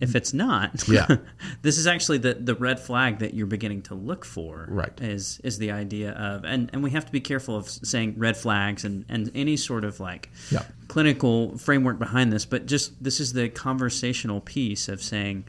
if 0.00 0.14
it's 0.14 0.32
not, 0.32 0.88
Yeah. 0.88 1.16
this 1.62 1.76
is 1.76 1.86
actually 1.86 2.18
the, 2.18 2.34
the 2.34 2.54
red 2.54 2.78
flag 2.80 3.18
that 3.18 3.34
you're 3.34 3.46
beginning 3.48 3.82
to 3.82 3.94
look 3.94 4.24
for. 4.24 4.66
Right. 4.70 4.92
Is 5.00 5.40
is 5.44 5.58
the 5.58 5.70
idea 5.72 6.12
of 6.12 6.44
and, 6.44 6.70
and 6.72 6.82
we 6.82 6.90
have 6.92 7.04
to 7.06 7.12
be 7.12 7.20
careful 7.20 7.56
of 7.56 7.68
saying 7.68 8.14
red 8.16 8.36
flags 8.36 8.84
and, 8.84 9.04
and 9.08 9.30
any 9.34 9.56
sort 9.56 9.84
of 9.84 9.98
like 10.00 10.30
Yeah. 10.50 10.62
clinical 10.86 11.58
framework 11.58 11.98
behind 11.98 12.32
this, 12.32 12.46
but 12.46 12.66
just 12.66 13.02
this 13.02 13.18
is 13.20 13.32
the 13.32 13.48
conversational 13.48 14.40
piece 14.40 14.88
of 14.88 15.02
saying, 15.02 15.44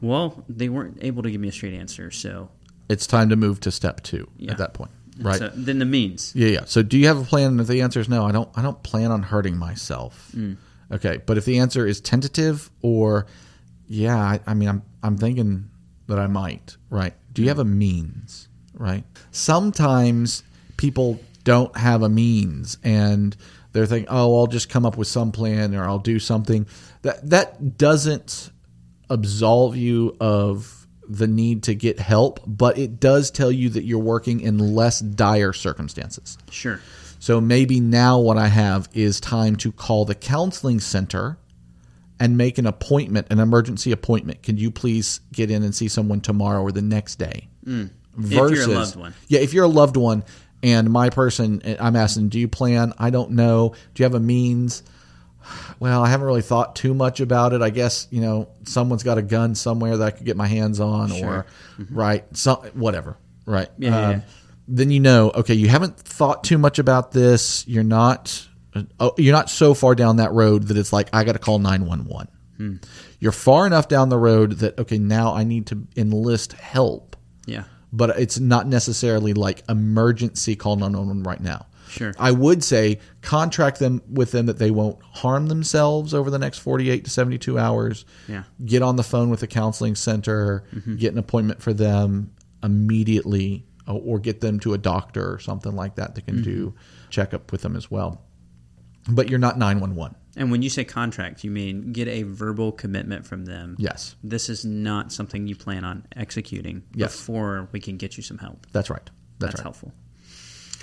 well, 0.00 0.44
they 0.48 0.68
weren't 0.68 0.98
able 1.00 1.22
to 1.22 1.30
give 1.30 1.40
me 1.40 1.48
a 1.48 1.52
straight 1.52 1.74
answer, 1.74 2.10
so 2.10 2.50
it's 2.88 3.06
time 3.06 3.28
to 3.30 3.36
move 3.36 3.60
to 3.60 3.70
step 3.70 4.02
two 4.02 4.28
Yeah. 4.36 4.52
at 4.52 4.58
that 4.58 4.74
point 4.74 4.90
right 5.20 5.38
so 5.38 5.50
then 5.54 5.78
the 5.78 5.84
means. 5.84 6.32
Yeah, 6.34 6.48
yeah. 6.48 6.64
So 6.64 6.82
do 6.82 6.98
you 6.98 7.06
have 7.06 7.20
a 7.20 7.24
plan? 7.24 7.52
And 7.52 7.60
if 7.60 7.66
the 7.66 7.82
answer 7.82 8.00
is 8.00 8.08
no, 8.08 8.24
I 8.24 8.32
don't 8.32 8.48
I 8.56 8.62
don't 8.62 8.82
plan 8.82 9.10
on 9.10 9.22
hurting 9.22 9.56
myself. 9.56 10.30
Mm. 10.34 10.56
Okay. 10.92 11.18
But 11.24 11.38
if 11.38 11.44
the 11.44 11.58
answer 11.58 11.86
is 11.86 12.00
tentative 12.00 12.70
or 12.82 13.26
yeah, 13.86 14.16
I, 14.16 14.40
I 14.46 14.54
mean 14.54 14.68
I'm 14.68 14.82
I'm 15.02 15.16
thinking 15.16 15.70
that 16.06 16.18
I 16.18 16.26
might, 16.26 16.76
right? 16.90 17.14
Do 17.32 17.42
you 17.42 17.46
mm. 17.46 17.50
have 17.50 17.58
a 17.58 17.64
means? 17.64 18.48
Right? 18.74 19.04
Sometimes 19.30 20.42
people 20.76 21.20
don't 21.44 21.76
have 21.76 22.02
a 22.02 22.08
means 22.08 22.78
and 22.84 23.36
they're 23.72 23.86
thinking, 23.86 24.08
oh, 24.10 24.38
I'll 24.38 24.46
just 24.46 24.68
come 24.68 24.86
up 24.86 24.96
with 24.96 25.08
some 25.08 25.32
plan 25.32 25.74
or 25.74 25.84
I'll 25.84 25.98
do 25.98 26.18
something. 26.18 26.66
That 27.02 27.28
that 27.30 27.78
doesn't 27.78 28.50
absolve 29.10 29.76
you 29.76 30.16
of 30.20 30.77
the 31.08 31.26
need 31.26 31.62
to 31.64 31.74
get 31.74 31.98
help, 31.98 32.40
but 32.46 32.78
it 32.78 33.00
does 33.00 33.30
tell 33.30 33.50
you 33.50 33.70
that 33.70 33.84
you're 33.84 33.98
working 33.98 34.40
in 34.40 34.58
less 34.58 35.00
dire 35.00 35.52
circumstances. 35.52 36.38
Sure. 36.50 36.80
So 37.18 37.40
maybe 37.40 37.80
now 37.80 38.18
what 38.20 38.38
I 38.38 38.48
have 38.48 38.88
is 38.92 39.20
time 39.20 39.56
to 39.56 39.72
call 39.72 40.04
the 40.04 40.14
counseling 40.14 40.80
center 40.80 41.38
and 42.20 42.36
make 42.36 42.58
an 42.58 42.66
appointment, 42.66 43.28
an 43.30 43.38
emergency 43.38 43.92
appointment. 43.92 44.42
Can 44.42 44.56
you 44.56 44.70
please 44.70 45.20
get 45.32 45.50
in 45.50 45.62
and 45.62 45.74
see 45.74 45.88
someone 45.88 46.20
tomorrow 46.20 46.62
or 46.62 46.72
the 46.72 46.82
next 46.82 47.16
day? 47.16 47.48
Mm. 47.64 47.90
you're 48.16 48.52
a 48.62 48.66
loved 48.66 48.96
one. 48.96 49.14
Yeah, 49.28 49.40
if 49.40 49.54
you're 49.54 49.64
a 49.64 49.68
loved 49.68 49.96
one 49.96 50.24
and 50.62 50.90
my 50.90 51.10
person, 51.10 51.62
I'm 51.80 51.96
asking, 51.96 52.28
do 52.28 52.38
you 52.38 52.48
plan? 52.48 52.92
I 52.98 53.10
don't 53.10 53.32
know. 53.32 53.74
Do 53.94 54.02
you 54.02 54.04
have 54.04 54.14
a 54.14 54.20
means? 54.20 54.82
Well, 55.80 56.02
I 56.02 56.08
haven't 56.08 56.26
really 56.26 56.42
thought 56.42 56.76
too 56.76 56.92
much 56.94 57.20
about 57.20 57.52
it. 57.52 57.62
I 57.62 57.70
guess 57.70 58.06
you 58.10 58.20
know 58.20 58.48
someone's 58.64 59.02
got 59.02 59.18
a 59.18 59.22
gun 59.22 59.54
somewhere 59.54 59.96
that 59.96 60.04
I 60.04 60.10
could 60.10 60.26
get 60.26 60.36
my 60.36 60.46
hands 60.46 60.80
on, 60.80 61.12
or 61.12 61.46
right, 61.90 62.24
some 62.36 62.58
whatever, 62.74 63.16
right. 63.46 63.68
Yeah, 63.78 63.90
yeah, 63.90 64.06
Um, 64.06 64.10
yeah. 64.12 64.20
then 64.66 64.90
you 64.90 65.00
know, 65.00 65.30
okay, 65.30 65.54
you 65.54 65.68
haven't 65.68 65.96
thought 65.98 66.44
too 66.44 66.58
much 66.58 66.78
about 66.78 67.12
this. 67.12 67.66
You're 67.66 67.84
not 67.84 68.46
uh, 69.00 69.10
you're 69.16 69.32
not 69.32 69.48
so 69.50 69.72
far 69.74 69.94
down 69.94 70.16
that 70.16 70.32
road 70.32 70.64
that 70.64 70.76
it's 70.76 70.92
like 70.92 71.08
I 71.12 71.24
got 71.24 71.32
to 71.32 71.38
call 71.38 71.58
911. 71.58 72.80
You're 73.20 73.32
far 73.32 73.66
enough 73.66 73.86
down 73.88 74.08
the 74.08 74.18
road 74.18 74.52
that 74.58 74.78
okay, 74.80 74.98
now 74.98 75.32
I 75.34 75.44
need 75.44 75.68
to 75.68 75.86
enlist 75.96 76.52
help. 76.54 77.16
Yeah. 77.46 77.64
But 77.92 78.18
it's 78.18 78.38
not 78.38 78.66
necessarily 78.66 79.32
like 79.32 79.62
emergency 79.68 80.56
call 80.56 80.74
911 80.76 81.22
right 81.22 81.40
now. 81.40 81.66
Sure. 81.88 82.14
I 82.18 82.30
would 82.30 82.62
say 82.62 83.00
contract 83.22 83.78
them 83.78 84.02
with 84.10 84.32
them 84.32 84.46
that 84.46 84.58
they 84.58 84.70
won't 84.70 85.02
harm 85.02 85.46
themselves 85.48 86.14
over 86.14 86.30
the 86.30 86.38
next 86.38 86.58
48 86.58 87.04
to 87.04 87.10
72 87.10 87.58
hours. 87.58 88.04
Yeah. 88.26 88.44
Get 88.64 88.82
on 88.82 88.96
the 88.96 89.02
phone 89.02 89.30
with 89.30 89.40
the 89.40 89.46
counseling 89.46 89.94
center, 89.94 90.64
mm-hmm. 90.74 90.96
get 90.96 91.12
an 91.12 91.18
appointment 91.18 91.62
for 91.62 91.72
them 91.72 92.32
immediately, 92.62 93.66
or, 93.86 94.00
or 94.04 94.18
get 94.18 94.40
them 94.40 94.60
to 94.60 94.74
a 94.74 94.78
doctor 94.78 95.32
or 95.32 95.38
something 95.38 95.74
like 95.74 95.96
that 95.96 96.14
that 96.14 96.26
can 96.26 96.42
do 96.42 96.68
mm-hmm. 96.68 97.08
checkup 97.10 97.52
with 97.52 97.62
them 97.62 97.76
as 97.76 97.90
well. 97.90 98.22
But 99.08 99.30
you're 99.30 99.38
not 99.38 99.58
911. 99.58 100.16
And 100.36 100.52
when 100.52 100.62
you 100.62 100.70
say 100.70 100.84
contract, 100.84 101.42
you 101.42 101.50
mean 101.50 101.92
get 101.92 102.06
a 102.06 102.22
verbal 102.22 102.70
commitment 102.70 103.26
from 103.26 103.44
them. 103.44 103.74
Yes, 103.78 104.14
This 104.22 104.48
is 104.48 104.64
not 104.64 105.12
something 105.12 105.46
you 105.48 105.56
plan 105.56 105.84
on 105.84 106.06
executing 106.14 106.84
Yes. 106.94 107.16
before 107.16 107.68
we 107.72 107.80
can 107.80 107.96
get 107.96 108.16
you 108.16 108.22
some 108.22 108.38
help. 108.38 108.66
that's 108.70 108.88
right. 108.90 109.02
That's, 109.38 109.52
That's 109.52 109.54
right. 109.56 109.62
helpful. 109.62 109.92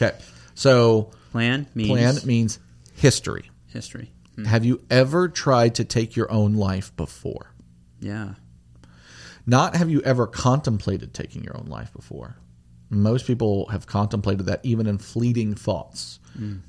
Okay. 0.01 0.17
So 0.55 1.11
Plan 1.31 1.67
means 1.75 1.89
plan 1.89 2.15
means 2.25 2.59
history. 2.93 3.51
history. 3.67 4.11
Hmm. 4.35 4.45
Have 4.45 4.65
you 4.65 4.81
ever 4.89 5.27
tried 5.29 5.75
to 5.75 5.83
take 5.85 6.15
your 6.15 6.31
own 6.31 6.53
life 6.55 6.95
before? 6.95 7.51
Yeah. 7.99 8.35
Not 9.45 9.75
have 9.75 9.89
you 9.89 10.01
ever 10.01 10.25
contemplated 10.27 11.13
taking 11.13 11.43
your 11.43 11.55
own 11.57 11.67
life 11.67 11.93
before. 11.93 12.37
Most 12.89 13.27
people 13.27 13.67
have 13.67 13.85
contemplated 13.85 14.45
that 14.47 14.61
even 14.63 14.87
in 14.87 14.97
fleeting 14.97 15.55
thoughts 15.55 16.19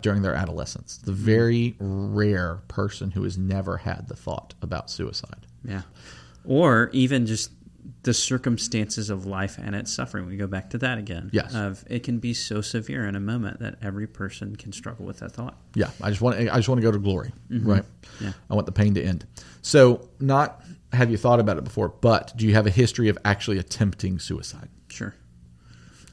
during 0.01 0.23
their 0.23 0.35
adolescence. 0.35 0.99
The 0.99 1.11
very 1.13 1.75
rare 1.81 2.63
person 2.69 3.11
who 3.11 3.25
has 3.25 3.37
never 3.37 3.79
had 3.79 4.07
the 4.07 4.15
thought 4.15 4.55
about 4.63 4.91
suicide. 4.91 5.45
Yeah. 5.65 5.83
Or 6.45 6.89
even 6.93 7.27
just 7.27 7.51
the 8.03 8.15
circumstances 8.15 9.11
of 9.11 9.27
life 9.27 9.59
and 9.59 9.75
its 9.75 9.93
suffering. 9.93 10.27
We 10.27 10.37
go 10.37 10.47
back 10.47 10.71
to 10.71 10.79
that 10.79 10.99
again. 10.99 11.31
Yes. 11.33 11.55
Of 11.55 11.85
it 11.89 12.03
can 12.03 12.19
be 12.19 12.35
so 12.35 12.61
severe 12.61 13.07
in 13.07 13.17
a 13.17 13.21
moment 13.21 13.61
that 13.61 13.77
every 13.83 14.07
person 14.07 14.57
can 14.57 14.73
struggle 14.73 15.07
with 15.07 15.19
that 15.21 15.33
thought. 15.33 15.57
Yeah, 15.75 15.91
I 16.03 16.11
just 16.11 16.21
want 16.21 16.37
I 16.37 16.57
just 16.57 16.69
want 16.69 16.81
to 16.81 16.83
go 16.83 16.91
to 16.91 16.99
glory, 16.99 17.33
right? 17.51 17.85
Yeah. 18.21 18.33
I 18.51 18.55
want 18.55 18.67
the 18.67 18.73
pain 18.73 18.95
to 18.95 19.03
end. 19.03 19.27
So, 19.63 20.09
not 20.21 20.63
have 20.93 21.11
you 21.11 21.17
thought 21.17 21.41
about 21.41 21.59
it 21.59 21.65
before, 21.65 21.89
but 21.89 22.33
do 22.37 22.47
you 22.47 22.55
have 22.55 22.67
a 22.67 22.71
history 22.71 23.09
of 23.09 23.19
actually 23.25 23.59
attempting 23.59 24.19
suicide? 24.19 24.69
Sure. 24.89 25.15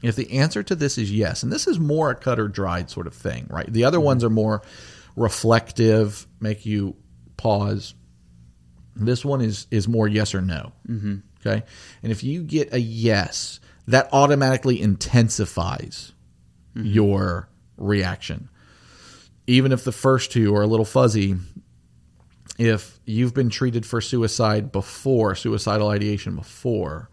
If 0.02 0.16
the 0.16 0.38
answer 0.38 0.62
to 0.62 0.74
this 0.74 0.98
is 0.98 1.10
yes, 1.10 1.42
and 1.42 1.50
this 1.50 1.66
is 1.66 1.80
more 1.80 2.10
a 2.10 2.14
cut 2.14 2.38
or 2.38 2.48
dried 2.48 2.90
sort 2.90 3.06
of 3.06 3.14
thing, 3.14 3.46
right? 3.48 3.72
The 3.72 3.84
other 3.84 4.00
ones 4.00 4.22
are 4.22 4.30
more 4.30 4.62
reflective, 5.16 6.26
make 6.40 6.66
you 6.66 6.96
pause. 7.36 7.94
This 8.96 9.24
one 9.24 9.40
is 9.40 9.66
is 9.70 9.88
more 9.88 10.06
yes 10.06 10.34
or 10.34 10.40
no. 10.40 10.72
Mm-hmm. 10.88 11.16
Okay, 11.44 11.62
and 12.02 12.10
if 12.10 12.24
you 12.24 12.42
get 12.42 12.72
a 12.72 12.80
yes, 12.80 13.60
that 13.86 14.08
automatically 14.12 14.80
intensifies 14.80 16.12
mm-hmm. 16.74 16.86
your 16.86 17.48
reaction. 17.76 18.48
Even 19.46 19.72
if 19.72 19.84
the 19.84 19.92
first 19.92 20.32
two 20.32 20.54
are 20.54 20.62
a 20.62 20.66
little 20.66 20.86
fuzzy, 20.86 21.36
if 22.58 22.98
you've 23.04 23.34
been 23.34 23.50
treated 23.50 23.84
for 23.84 24.00
suicide 24.00 24.72
before, 24.72 25.34
suicidal 25.34 25.88
ideation 25.88 26.36
before, 26.36 27.10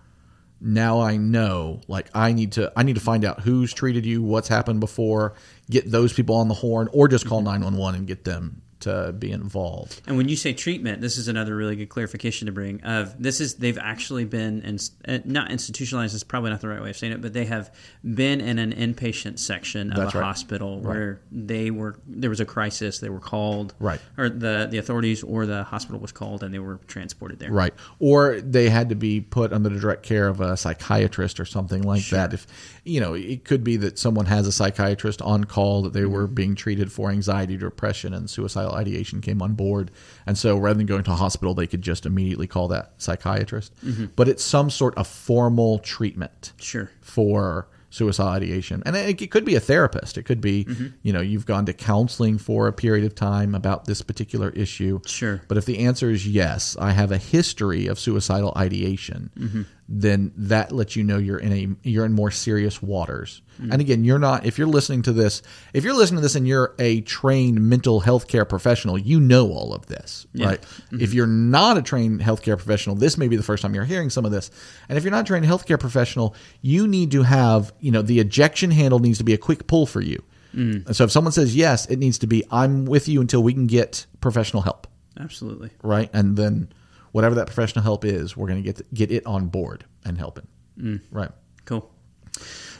now 0.61 1.01
I 1.01 1.17
know 1.17 1.81
like 1.87 2.09
I 2.13 2.33
need 2.33 2.53
to 2.53 2.71
I 2.75 2.83
need 2.83 2.95
to 2.95 3.01
find 3.01 3.25
out 3.25 3.41
who's 3.41 3.73
treated 3.73 4.05
you, 4.05 4.21
what's 4.21 4.47
happened 4.47 4.79
before, 4.79 5.33
get 5.69 5.89
those 5.89 6.13
people 6.13 6.35
on 6.35 6.47
the 6.47 6.53
horn 6.53 6.87
or 6.93 7.07
just 7.07 7.25
call 7.25 7.39
mm-hmm. 7.39 7.61
911 7.61 7.99
and 7.99 8.07
get 8.07 8.23
them 8.23 8.61
to 8.81 9.13
be 9.17 9.31
involved. 9.31 10.01
And 10.07 10.17
when 10.17 10.29
you 10.29 10.35
say 10.35 10.53
treatment, 10.53 11.01
this 11.01 11.17
is 11.17 11.27
another 11.27 11.55
really 11.55 11.75
good 11.75 11.89
clarification 11.89 12.45
to 12.47 12.51
bring. 12.51 12.81
Of 12.83 13.21
this 13.21 13.39
is 13.41 13.55
they've 13.55 13.77
actually 13.77 14.25
been 14.25 14.61
in, 14.61 14.79
uh, 15.07 15.19
not 15.25 15.51
institutionalized 15.51 16.13
is 16.15 16.23
probably 16.23 16.49
not 16.51 16.61
the 16.61 16.67
right 16.67 16.81
way 16.81 16.89
of 16.89 16.97
saying 16.97 17.13
it, 17.13 17.21
but 17.21 17.33
they 17.33 17.45
have 17.45 17.73
been 18.03 18.41
in 18.41 18.59
an 18.59 18.73
inpatient 18.73 19.39
section 19.39 19.91
of 19.91 19.97
That's 19.97 20.15
a 20.15 20.19
right. 20.19 20.25
hospital 20.25 20.79
where 20.79 21.21
they 21.31 21.71
were 21.71 21.99
there 22.07 22.29
was 22.29 22.39
a 22.39 22.45
crisis. 22.45 22.99
They 22.99 23.09
were 23.09 23.19
called 23.19 23.73
Right. 23.79 24.01
or 24.17 24.29
the 24.29 24.67
the 24.69 24.77
authorities 24.77 25.23
or 25.23 25.45
the 25.45 25.63
hospital 25.63 25.99
was 25.99 26.11
called 26.11 26.43
and 26.43 26.53
they 26.53 26.59
were 26.59 26.79
transported 26.87 27.39
there. 27.39 27.51
Right. 27.51 27.73
Or 27.99 28.41
they 28.41 28.69
had 28.69 28.89
to 28.89 28.95
be 28.95 29.21
put 29.21 29.53
under 29.53 29.69
the 29.69 29.79
direct 29.79 30.03
care 30.03 30.27
of 30.27 30.41
a 30.41 30.57
psychiatrist 30.57 31.39
or 31.39 31.45
something 31.45 31.83
like 31.83 32.07
that. 32.09 32.33
If 32.33 32.47
you 32.83 32.99
know, 32.99 33.13
it 33.13 33.45
could 33.45 33.63
be 33.63 33.77
that 33.77 33.99
someone 33.99 34.25
has 34.25 34.47
a 34.47 34.51
psychiatrist 34.51 35.21
on 35.21 35.43
call 35.43 35.83
that 35.83 35.93
they 35.93 36.05
were 36.05 36.27
being 36.27 36.55
treated 36.55 36.91
for 36.91 37.09
anxiety, 37.11 37.57
depression, 37.57 38.13
and 38.13 38.29
suicidal 38.29 38.70
ideation 38.73 39.21
came 39.21 39.41
on 39.41 39.53
board. 39.53 39.91
And 40.25 40.37
so 40.37 40.57
rather 40.57 40.77
than 40.77 40.85
going 40.85 41.03
to 41.03 41.11
a 41.11 41.15
hospital, 41.15 41.53
they 41.53 41.67
could 41.67 41.81
just 41.81 42.05
immediately 42.05 42.47
call 42.47 42.67
that 42.69 42.93
psychiatrist. 42.97 43.73
Mm-hmm. 43.85 44.05
But 44.15 44.27
it's 44.27 44.43
some 44.43 44.69
sort 44.69 44.95
of 44.97 45.07
formal 45.07 45.79
treatment 45.79 46.53
Sure. 46.59 46.91
for 47.01 47.67
suicidal 47.91 48.31
ideation. 48.31 48.81
And 48.85 48.95
it, 48.95 49.21
it 49.21 49.31
could 49.31 49.45
be 49.45 49.55
a 49.55 49.59
therapist. 49.59 50.17
It 50.17 50.23
could 50.23 50.41
be, 50.41 50.63
mm-hmm. 50.65 50.87
you 51.03 51.13
know, 51.13 51.21
you've 51.21 51.45
gone 51.45 51.65
to 51.65 51.73
counseling 51.73 52.37
for 52.37 52.67
a 52.67 52.73
period 52.73 53.05
of 53.05 53.13
time 53.15 53.53
about 53.53 53.85
this 53.85 54.01
particular 54.01 54.49
issue. 54.51 55.01
Sure. 55.05 55.41
But 55.47 55.57
if 55.57 55.65
the 55.65 55.79
answer 55.79 56.09
is 56.09 56.25
yes, 56.25 56.77
I 56.79 56.91
have 56.91 57.11
a 57.11 57.17
history 57.17 57.87
of 57.87 57.99
suicidal 57.99 58.53
ideation, 58.55 59.29
mm-hmm. 59.37 59.61
Then 59.93 60.31
that 60.37 60.71
lets 60.71 60.95
you 60.95 61.03
know 61.03 61.17
you're 61.17 61.37
in 61.37 61.51
a 61.51 61.67
you're 61.87 62.05
in 62.05 62.13
more 62.13 62.31
serious 62.31 62.81
waters. 62.81 63.41
And 63.59 63.79
again, 63.79 64.03
you're 64.03 64.17
not 64.17 64.45
if 64.45 64.57
you're 64.57 64.67
listening 64.67 65.03
to 65.03 65.11
this, 65.11 65.43
if 65.73 65.83
you're 65.83 65.93
listening 65.93 66.17
to 66.17 66.21
this 66.21 66.33
and 66.35 66.47
you're 66.47 66.73
a 66.79 67.01
trained 67.01 67.61
mental 67.61 67.99
health 67.99 68.27
care 68.27 68.45
professional, 68.45 68.97
you 68.97 69.19
know 69.19 69.51
all 69.51 69.73
of 69.73 69.85
this, 69.85 70.25
right? 70.33 70.59
Mm-hmm. 70.61 71.01
If 71.01 71.13
you're 71.13 71.27
not 71.27 71.77
a 71.77 71.81
trained 71.81 72.21
healthcare 72.21 72.57
professional, 72.57 72.95
this 72.95 73.17
may 73.17 73.27
be 73.27 73.35
the 73.35 73.43
first 73.43 73.61
time 73.61 73.75
you're 73.75 73.83
hearing 73.83 74.09
some 74.09 74.25
of 74.25 74.31
this. 74.31 74.49
And 74.89 74.97
if 74.97 75.03
you're 75.03 75.11
not 75.11 75.25
a 75.25 75.27
trained 75.27 75.45
healthcare 75.45 75.79
professional, 75.79 76.35
you 76.61 76.87
need 76.87 77.11
to 77.11 77.21
have, 77.23 77.73
you 77.79 77.91
know, 77.91 78.01
the 78.01 78.19
ejection 78.19 78.71
handle 78.71 78.99
needs 78.99 79.19
to 79.19 79.23
be 79.23 79.33
a 79.33 79.37
quick 79.37 79.67
pull 79.67 79.85
for 79.85 80.01
you. 80.01 80.23
Mm. 80.55 80.87
And 80.87 80.95
so 80.95 81.03
if 81.03 81.11
someone 81.11 81.33
says 81.33 81.55
yes, 81.55 81.85
it 81.85 81.99
needs 81.99 82.17
to 82.19 82.27
be 82.27 82.43
I'm 82.49 82.85
with 82.85 83.07
you 83.07 83.21
until 83.21 83.43
we 83.43 83.53
can 83.53 83.67
get 83.67 84.07
professional 84.21 84.63
help 84.63 84.87
Absolutely. 85.19 85.69
right? 85.83 86.09
And 86.13 86.35
then 86.35 86.71
whatever 87.11 87.35
that 87.35 87.47
professional 87.47 87.83
help 87.83 88.05
is, 88.05 88.35
we're 88.35 88.47
going 88.47 88.63
to 88.63 88.73
get 88.73 88.93
get 88.93 89.11
it 89.11 89.25
on 89.25 89.47
board 89.47 89.85
and 90.05 90.17
helping, 90.17 90.47
mm. 90.77 91.01
right? 91.11 91.31
Cool. 91.65 91.91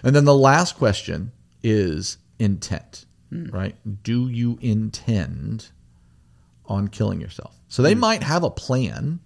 And 0.04 0.16
then 0.16 0.26
the 0.26 0.36
last 0.36 0.78
question 0.78 1.32
is 1.64 2.18
intent, 2.40 3.06
mm. 3.32 3.52
right? 3.54 3.76
Do 4.04 4.28
you 4.28 4.58
intend 4.62 5.70
on 6.66 6.88
killing 6.88 7.22
yourself? 7.22 7.56
So 7.68 7.82
they 7.82 7.96
mm. 7.96 8.00
might 8.00 8.24
have 8.24 8.44
a 8.44 8.50
plan. 8.50 9.20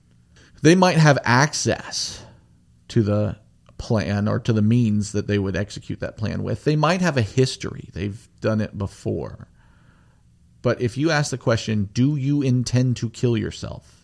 They 0.62 0.76
might 0.76 0.98
have 0.98 1.20
access 1.24 2.24
to 2.90 3.04
the 3.04 3.38
plan 3.78 4.28
or 4.28 4.40
to 4.40 4.54
the 4.54 4.62
means 4.62 5.12
that 5.12 5.28
they 5.28 5.38
would 5.38 5.56
execute 5.56 6.00
that 6.00 6.18
plan 6.18 6.44
with. 6.44 6.64
They 6.64 6.76
might 6.76 7.02
have 7.02 7.18
a 7.18 7.22
history. 7.22 7.90
They've 7.94 8.28
done 8.42 8.62
it 8.62 8.78
before. 8.78 9.48
But 10.62 10.82
if 10.82 10.98
you 10.98 11.12
ask 11.12 11.30
the 11.30 11.38
question, 11.38 11.90
do 11.94 12.16
you 12.16 12.42
intend 12.42 12.98
to 12.98 13.10
kill 13.10 13.38
yourself? 13.38 13.95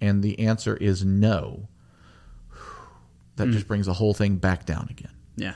And 0.00 0.22
the 0.22 0.38
answer 0.40 0.76
is 0.76 1.04
no. 1.04 1.68
That 3.36 3.50
just 3.50 3.68
brings 3.68 3.86
the 3.86 3.92
whole 3.92 4.14
thing 4.14 4.36
back 4.36 4.66
down 4.66 4.88
again. 4.90 5.12
Yeah. 5.36 5.54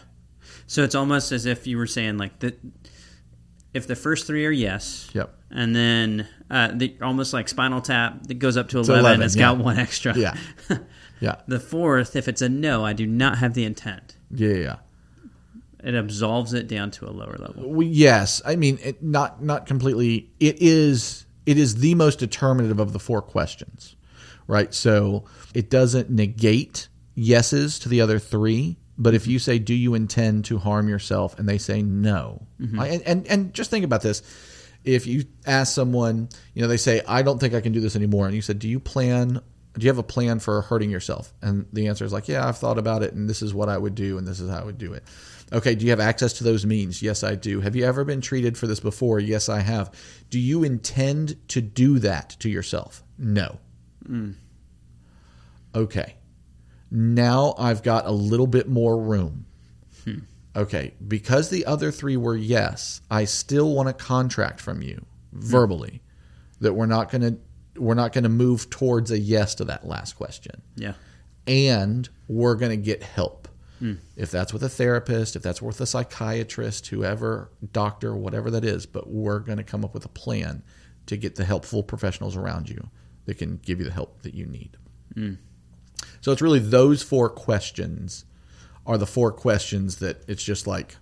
So 0.67 0.85
it's 0.85 0.95
almost 0.95 1.33
as 1.33 1.47
if 1.47 1.67
you 1.67 1.77
were 1.79 1.87
saying 1.87 2.17
like 2.17 2.39
that. 2.41 2.59
If 3.75 3.87
the 3.87 3.97
first 3.97 4.27
three 4.27 4.45
are 4.45 4.51
yes, 4.51 5.09
Yep. 5.15 5.35
and 5.51 5.75
then 5.75 6.29
uh, 6.51 6.73
the, 6.75 6.95
almost 7.01 7.33
like 7.33 7.49
Spinal 7.49 7.81
Tap, 7.81 8.27
that 8.27 8.35
goes 8.35 8.59
up 8.59 8.69
to 8.69 8.79
11, 8.79 8.99
11, 9.01 9.23
it's 9.23 9.35
yeah. 9.35 9.41
got 9.41 9.59
one 9.59 9.79
extra. 9.79 10.17
Yeah. 10.17 10.37
Yeah. 11.23 11.37
The 11.47 11.61
fourth, 11.61 12.17
if 12.17 12.27
it's 12.27 12.43
a 12.43 12.49
no, 12.49 12.85
I 12.85 12.95
do 12.95 13.07
not 13.07 13.39
have 13.39 13.55
the 13.55 13.65
intent. 13.65 14.17
Yeah. 14.33 14.55
Yeah. 14.55 14.77
It 15.85 15.95
absolves 15.95 16.53
it 16.53 16.67
down 16.67 16.91
to 16.93 17.09
a 17.09 17.13
lower 17.13 17.37
level. 17.39 17.71
We, 17.71 17.87
yes. 17.87 18.43
I 18.45 18.57
mean, 18.57 18.79
it, 18.83 19.03
not 19.05 19.43
not 19.43 19.67
completely. 19.67 20.31
It 20.41 20.61
is 20.61 21.27
it 21.47 21.59
is 21.59 21.77
the 21.77 21.95
most 21.95 22.19
determinative 22.19 22.81
of 22.81 22.93
the 22.93 22.99
four 22.99 23.23
questions, 23.23 23.95
right? 24.47 24.73
So 24.75 25.25
it 25.55 25.71
doesn't 25.71 26.11
negate 26.11 26.89
yeses 27.15 27.79
to 27.81 27.89
the 27.89 28.01
other 28.01 28.19
three. 28.19 28.79
But 28.99 29.15
if 29.15 29.27
you 29.27 29.39
say, 29.39 29.59
"Do 29.59 29.75
you 29.75 29.95
intend 29.95 30.45
to 30.47 30.59
harm 30.59 30.89
yourself?" 30.89 31.39
and 31.39 31.49
they 31.49 31.59
say 31.59 31.83
no, 31.83 32.47
mm-hmm. 32.61 32.79
I- 32.79 32.89
and, 32.89 33.03
and 33.03 33.27
and 33.27 33.55
just 33.55 33.71
think 33.71 33.85
about 33.85 34.03
this: 34.03 34.23
if 34.85 35.07
you 35.07 35.25
ask 35.47 35.75
someone, 35.75 36.29
you 36.55 36.63
know, 36.63 36.69
they 36.69 36.77
say, 36.77 37.01
"I 37.09 37.23
don't 37.23 37.39
think 37.39 37.55
I 37.55 37.61
can 37.63 37.73
do 37.73 37.81
this 37.81 37.97
anymore," 37.97 38.27
and 38.27 38.35
you 38.35 38.43
said, 38.43 38.59
"Do 38.59 38.69
you 38.69 38.79
plan?" 38.79 39.41
Do 39.79 39.87
you 39.87 39.89
have 39.89 39.97
a 39.97 40.03
plan 40.03 40.39
for 40.39 40.61
hurting 40.61 40.91
yourself? 40.91 41.33
And 41.41 41.65
the 41.73 41.87
answer 41.89 42.05
is 42.05 42.13
like, 42.13 42.29
yeah, 42.29 42.47
I've 42.47 42.59
thought 42.59 42.77
about 42.77 43.03
it, 43.03 43.15
and 43.15 43.27
this 43.27 43.41
is 43.41 43.55
what 43.55 43.71
I 43.71 43.79
would 43.79 43.95
do, 43.95 44.19
and 44.19 44.29
this 44.29 44.39
is 44.39 44.51
how 44.51 44.59
I 44.59 44.65
would 44.65 44.77
do 44.77 44.93
it. 44.93 45.03
Okay, 45.51 45.75
do 45.75 45.87
you 45.87 45.91
have 45.93 45.99
access 45.99 46.35
to 46.35 46.45
those 46.45 46.67
means? 46.67 47.01
Yes, 47.01 47.25
I 47.25 47.37
do. 47.37 47.63
Have 47.63 47.75
you 47.75 47.87
ever 47.87 48.05
been 48.05 48.21
treated 48.21 48.59
for 48.59 48.67
this 48.67 48.81
before? 48.81 49.19
Yes, 49.19 49.49
I 49.49 49.61
have. 49.61 49.91
Do 50.29 50.39
you 50.39 50.63
intend 50.63 51.37
to 51.49 51.63
do 51.63 51.99
that 52.01 52.37
to 52.41 52.51
yourself? 52.51 53.03
No. 53.17 53.61
Mm. 54.09 54.35
Okay. 55.75 56.17
Now 56.91 57.55
I've 57.59 57.83
got 57.83 58.07
a 58.07 58.13
little 58.13 58.47
bit 58.47 58.69
more 58.69 59.01
room. 59.01 59.47
Hmm. 60.05 60.19
okay, 60.57 60.95
because 61.07 61.49
the 61.49 61.65
other 61.65 61.93
three 61.93 62.17
were 62.17 62.37
yes, 62.37 63.01
I 63.11 63.25
still 63.25 63.73
want 63.75 63.89
a 63.89 63.93
contract 63.93 64.61
from 64.61 64.83
you 64.83 65.05
hmm. 65.33 65.41
verbally 65.41 66.03
that 66.61 66.75
we're 66.75 66.87
not 66.87 67.11
going 67.11 67.23
to 67.23 67.39
we're 67.81 67.95
not 67.95 68.13
going 68.13 68.25
to 68.25 68.31
move 68.31 68.69
towards 68.69 69.11
a 69.11 69.19
yes 69.19 69.55
to 69.57 69.65
that 69.65 69.87
last 69.87 70.17
question. 70.17 70.61
Yeah. 70.77 70.93
And 71.47 72.09
we're 72.29 72.55
going 72.55 72.71
to 72.71 72.77
get 72.77 73.03
help. 73.03 73.49
Hmm. 73.79 73.95
If 74.15 74.31
that's 74.31 74.53
with 74.53 74.63
a 74.63 74.69
therapist, 74.69 75.37
if 75.37 75.43
that's 75.43 75.63
with 75.63 75.81
a 75.81 75.87
psychiatrist, 75.87 76.89
whoever, 76.89 77.51
doctor, 77.73 78.15
whatever 78.15 78.51
that 78.51 78.65
is, 78.65 78.85
but 78.85 79.09
we're 79.09 79.39
going 79.39 79.59
to 79.59 79.65
come 79.65 79.85
up 79.85 79.95
with 79.95 80.05
a 80.05 80.11
plan 80.11 80.63
to 81.07 81.17
get 81.17 81.37
the 81.37 81.45
helpful 81.45 81.83
professionals 81.83 82.37
around 82.37 82.69
you 82.69 82.91
that 83.27 83.39
can 83.39 83.59
give 83.65 83.79
you 83.79 83.85
the 83.85 83.93
help 83.93 84.23
that 84.23 84.35
you 84.35 84.47
need. 84.47 84.77
So 86.21 86.33
it's 86.33 86.43
really 86.43 86.59
those 86.59 87.03
four 87.03 87.29
questions 87.29 88.25
are 88.87 88.99
the 88.99 89.07
four 89.07 89.31
questions 89.33 89.97
that 89.97 90.23
it's 90.29 90.43
just 90.43 90.67
like 90.67 90.97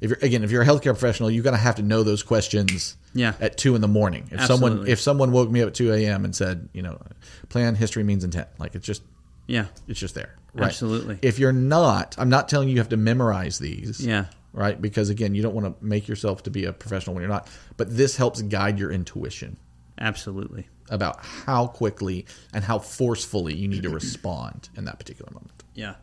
if 0.00 0.10
you're 0.10 0.18
again 0.20 0.42
if 0.44 0.50
you're 0.50 0.62
a 0.62 0.66
healthcare 0.66 0.92
professional 0.92 1.30
you're 1.30 1.42
going 1.44 1.54
to 1.56 1.60
have 1.60 1.76
to 1.76 1.82
know 1.82 2.02
those 2.02 2.22
questions 2.22 2.96
Yeah. 3.14 3.32
at 3.40 3.56
two 3.56 3.74
in 3.74 3.80
the 3.80 3.88
morning 3.88 4.28
if 4.30 4.44
someone 4.44 4.86
if 4.86 5.00
someone 5.00 5.32
woke 5.32 5.48
me 5.50 5.62
up 5.62 5.68
at 5.68 5.74
2 5.74 5.92
a.m 5.94 6.24
and 6.26 6.36
said 6.36 6.68
you 6.74 6.82
know 6.82 7.00
plan 7.48 7.76
history 7.76 8.02
means 8.02 8.24
intent 8.24 8.48
like 8.58 8.74
it's 8.74 8.84
just 8.86 9.02
Yeah. 9.46 9.66
it's 9.88 9.98
just 10.00 10.14
there 10.14 10.34
right 10.52 10.66
Absolutely. 10.66 11.18
if 11.22 11.38
you're 11.38 11.52
not 11.52 12.14
i'm 12.18 12.28
not 12.28 12.48
telling 12.50 12.68
you 12.68 12.74
you 12.74 12.80
have 12.80 12.90
to 12.90 12.98
memorize 12.98 13.58
these 13.58 14.04
Yeah. 14.04 14.26
right 14.52 14.78
because 14.82 15.08
again 15.08 15.34
you 15.34 15.40
don't 15.42 15.54
want 15.54 15.66
to 15.78 15.84
make 15.84 16.06
yourself 16.08 16.42
to 16.42 16.50
be 16.50 16.66
a 16.66 16.72
professional 16.74 17.14
when 17.14 17.22
you're 17.22 17.32
not 17.32 17.48
but 17.78 17.96
this 17.96 18.16
helps 18.16 18.42
guide 18.42 18.78
your 18.78 18.90
intuition 18.90 19.56
Absolutely. 19.98 20.66
About 20.90 21.24
how 21.24 21.66
quickly 21.66 22.26
and 22.52 22.64
how 22.64 22.78
forcefully 22.78 23.54
you 23.54 23.66
need 23.68 23.82
to 23.82 23.88
respond 23.90 24.68
in 24.76 24.84
that 24.84 24.98
particular 24.98 25.30
moment 25.32 25.62
Yeah. 25.74 25.94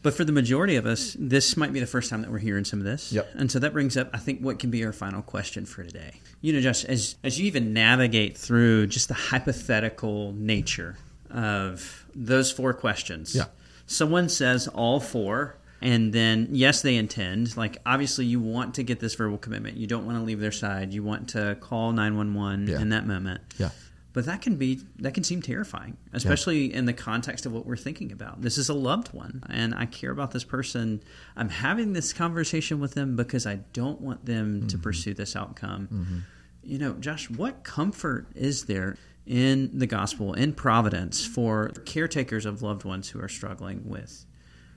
But 0.00 0.14
for 0.14 0.24
the 0.24 0.32
majority 0.32 0.76
of 0.76 0.86
us, 0.86 1.16
this 1.18 1.56
might 1.56 1.72
be 1.72 1.80
the 1.80 1.86
first 1.86 2.08
time 2.08 2.22
that 2.22 2.30
we're 2.30 2.38
hearing 2.38 2.64
some 2.64 2.78
of 2.78 2.84
this. 2.84 3.12
Yep. 3.12 3.30
And 3.34 3.50
so 3.50 3.58
that 3.58 3.72
brings 3.72 3.96
up, 3.96 4.08
I 4.12 4.18
think, 4.18 4.40
what 4.40 4.60
can 4.60 4.70
be 4.70 4.84
our 4.84 4.92
final 4.92 5.22
question 5.22 5.66
for 5.66 5.82
today. 5.82 6.20
You 6.40 6.52
know, 6.52 6.60
Josh, 6.60 6.84
as, 6.84 7.16
as 7.24 7.40
you 7.40 7.46
even 7.46 7.72
navigate 7.72 8.38
through 8.38 8.86
just 8.86 9.08
the 9.08 9.14
hypothetical 9.14 10.32
nature 10.34 10.96
of 11.30 12.06
those 12.14 12.52
four 12.52 12.74
questions, 12.74 13.34
Yeah. 13.34 13.46
someone 13.86 14.28
says 14.28 14.68
all 14.68 15.00
four, 15.00 15.56
and 15.82 16.12
then, 16.12 16.48
yes, 16.52 16.80
they 16.82 16.94
intend. 16.96 17.56
Like, 17.56 17.78
obviously, 17.84 18.24
you 18.24 18.38
want 18.40 18.74
to 18.76 18.82
get 18.84 19.00
this 19.00 19.14
verbal 19.16 19.36
commitment. 19.38 19.76
You 19.76 19.86
don't 19.88 20.06
want 20.06 20.16
to 20.18 20.22
leave 20.24 20.38
their 20.40 20.52
side. 20.52 20.92
You 20.92 21.02
want 21.02 21.28
to 21.30 21.56
call 21.60 21.90
911 21.92 22.68
Yeah. 22.68 22.80
in 22.80 22.90
that 22.90 23.06
moment. 23.06 23.40
yeah 23.58 23.70
But 24.18 24.26
that 24.26 24.42
can 24.42 24.56
be 24.56 24.80
that 24.98 25.14
can 25.14 25.22
seem 25.22 25.42
terrifying, 25.42 25.96
especially 26.12 26.74
in 26.74 26.86
the 26.86 26.92
context 26.92 27.46
of 27.46 27.52
what 27.52 27.64
we're 27.64 27.76
thinking 27.76 28.10
about. 28.10 28.42
This 28.42 28.58
is 28.58 28.68
a 28.68 28.74
loved 28.74 29.14
one, 29.14 29.44
and 29.48 29.72
I 29.72 29.86
care 29.86 30.10
about 30.10 30.32
this 30.32 30.42
person. 30.42 31.04
I'm 31.36 31.48
having 31.48 31.92
this 31.92 32.12
conversation 32.12 32.80
with 32.80 32.94
them 32.94 33.14
because 33.14 33.46
I 33.46 33.60
don't 33.72 34.00
want 34.00 34.26
them 34.26 34.66
to 34.66 34.74
mm-hmm. 34.74 34.82
pursue 34.82 35.14
this 35.14 35.36
outcome. 35.36 35.86
Mm-hmm. 35.86 36.18
You 36.64 36.78
know, 36.78 36.94
Josh, 36.94 37.30
what 37.30 37.62
comfort 37.62 38.26
is 38.34 38.64
there 38.64 38.96
in 39.24 39.78
the 39.78 39.86
gospel, 39.86 40.34
in 40.34 40.52
providence, 40.52 41.24
for 41.24 41.68
caretakers 41.84 42.44
of 42.44 42.60
loved 42.60 42.84
ones 42.84 43.10
who 43.10 43.20
are 43.20 43.28
struggling 43.28 43.88
with 43.88 44.26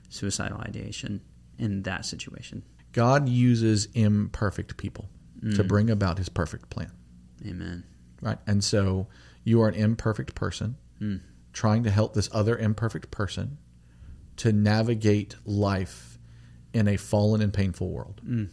suicidal 0.08 0.58
ideation 0.58 1.20
in 1.58 1.82
that 1.82 2.06
situation? 2.06 2.62
God 2.92 3.28
uses 3.28 3.88
imperfect 3.94 4.76
people 4.76 5.08
to 5.40 5.64
mm. 5.64 5.66
bring 5.66 5.90
about 5.90 6.18
his 6.18 6.28
perfect 6.28 6.70
plan, 6.70 6.92
Amen. 7.44 7.82
right? 8.20 8.38
And 8.46 8.62
so 8.62 9.08
you 9.44 9.62
are 9.62 9.68
an 9.68 9.74
imperfect 9.74 10.34
person 10.34 10.76
hmm. 10.98 11.16
trying 11.52 11.82
to 11.84 11.90
help 11.90 12.14
this 12.14 12.28
other 12.32 12.56
imperfect 12.56 13.10
person 13.10 13.58
to 14.36 14.52
navigate 14.52 15.36
life 15.44 16.18
in 16.72 16.88
a 16.88 16.96
fallen 16.96 17.42
and 17.42 17.52
painful 17.52 17.90
world. 17.90 18.20
Hmm. 18.24 18.44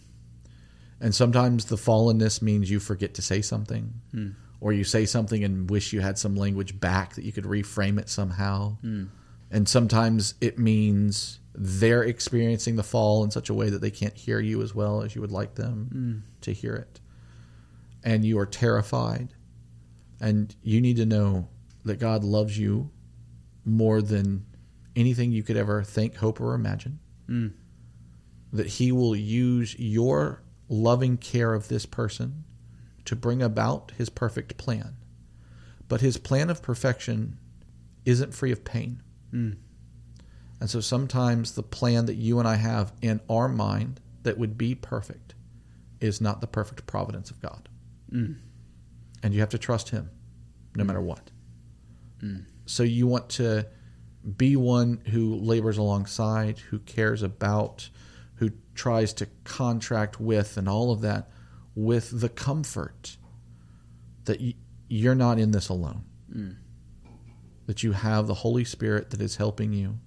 And 1.00 1.15
sometimes 1.15 1.65
the 1.65 1.77
fallenness 1.77 2.41
means 2.41 2.69
you 2.69 2.79
forget 2.79 3.13
to 3.13 3.22
say 3.22 3.41
something, 3.41 3.93
hmm. 4.12 4.29
or 4.60 4.74
you 4.74 4.84
say 4.84 5.05
something 5.05 5.43
and 5.43 5.69
wish 5.69 5.93
you 5.93 6.01
had 6.01 6.17
some 6.17 6.36
language 6.36 6.79
back 6.79 7.15
that 7.15 7.24
you 7.24 7.31
could 7.31 7.46
reframe 7.46 7.99
it 7.99 8.10
somehow. 8.10 8.78
And 9.52 9.67
sometimes 9.67 10.36
it 10.41 10.60
means 10.60 11.39
they're 11.56 12.04
experiencing 12.04 12.75
the 12.75 12.84
fall 12.84 13.23
in 13.23 13.32
such 13.32 13.49
a 13.49 13.54
way 13.54 13.69
that 13.69 13.82
they 13.82 13.91
can't 13.91 14.13
hear 14.13 14.39
you 14.39 14.62
as 14.62 14.75
well 14.75 15.02
as 15.02 15.15
you 15.15 15.21
would 15.21 15.32
like 15.32 15.56
them 15.56 16.23
to 16.41 16.54
hear 16.54 16.75
it. 16.75 16.99
And 18.04 18.23
you 18.23 18.38
are 18.39 18.45
terrified. 18.45 19.34
And 20.19 20.55
you 20.62 20.82
need 20.82 20.97
to 20.97 21.05
know 21.05 21.47
that 21.86 21.99
God 21.99 22.23
loves 22.23 22.58
you 22.58 22.91
more 23.65 24.01
than 24.01 24.45
anything 24.95 25.32
you 25.32 25.43
could 25.43 25.58
ever 25.58 25.84
think, 25.84 26.15
hope, 26.17 26.41
or 26.41 26.53
imagine. 26.53 26.99
Hmm. 27.27 27.47
That 28.51 28.67
He 28.67 28.91
will 28.91 29.15
use 29.15 29.77
your 29.79 30.43
loving 30.67 31.17
care 31.17 31.53
of 31.53 31.67
this 31.67 31.86
person 31.86 32.43
to 33.05 33.15
bring 33.15 33.41
about 33.41 33.91
His 33.97 34.10
perfect 34.10 34.58
plan. 34.58 34.97
But 35.88 36.01
His 36.01 36.17
plan 36.17 36.49
of 36.49 36.62
perfection 36.62 37.38
isn't 38.05 38.34
free 38.34 38.51
of 38.51 38.65
pain. 38.65 39.01
Hmm. 39.32 39.51
And 40.60 40.69
so 40.69 40.82
sometimes 40.82 41.53
the 41.53 41.63
plan 41.63 42.05
that 42.08 42.15
you 42.15 42.39
and 42.39 42.47
I 42.47 42.55
have 42.55 42.91
in 43.01 43.21
our 43.29 43.47
mind 43.47 44.01
that 44.23 44.38
would 44.38 44.58
be 44.58 44.75
perfect 44.75 45.36
is 46.01 46.19
not 46.19 46.41
the 46.41 46.47
perfect 46.47 46.86
providence 46.86 47.32
of 47.32 47.41
God. 47.41 47.69
Hmm. 48.10 48.34
And 49.21 49.34
you 49.34 49.39
have 49.41 49.49
to 49.49 49.58
trust 49.58 49.89
Him 49.89 50.10
no 50.75 50.84
matter 50.84 51.01
what. 51.01 51.32
Mm. 52.21 52.45
So 52.65 52.84
you 52.84 53.08
want 53.08 53.29
to 53.32 53.67
be 54.38 54.55
one 54.55 55.01
who 55.08 55.36
labors 55.36 55.77
alongside, 55.77 56.60
who 56.60 56.79
cares 56.79 57.23
about, 57.23 57.89
who 58.36 58.51
tries 58.75 59.13
to 59.13 59.27
contract 59.43 60.19
with, 60.19 60.58
and 60.58 60.67
all 60.67 60.91
of 60.91 61.01
that 61.01 61.29
with 61.75 62.19
the 62.19 62.29
comfort 62.29 63.17
that 64.25 64.39
you're 64.88 65.15
not 65.15 65.39
in 65.39 65.51
this 65.51 65.69
alone. 65.69 66.03
Mm. 66.34 66.58
That 67.65 67.84
you 67.84 67.91
have 67.91 68.27
the 68.27 68.34
Holy 68.34 68.65
Spirit 68.65 69.12
that 69.12 69.21
is 69.21 69.38
helping 69.38 69.73
you. 69.73 69.99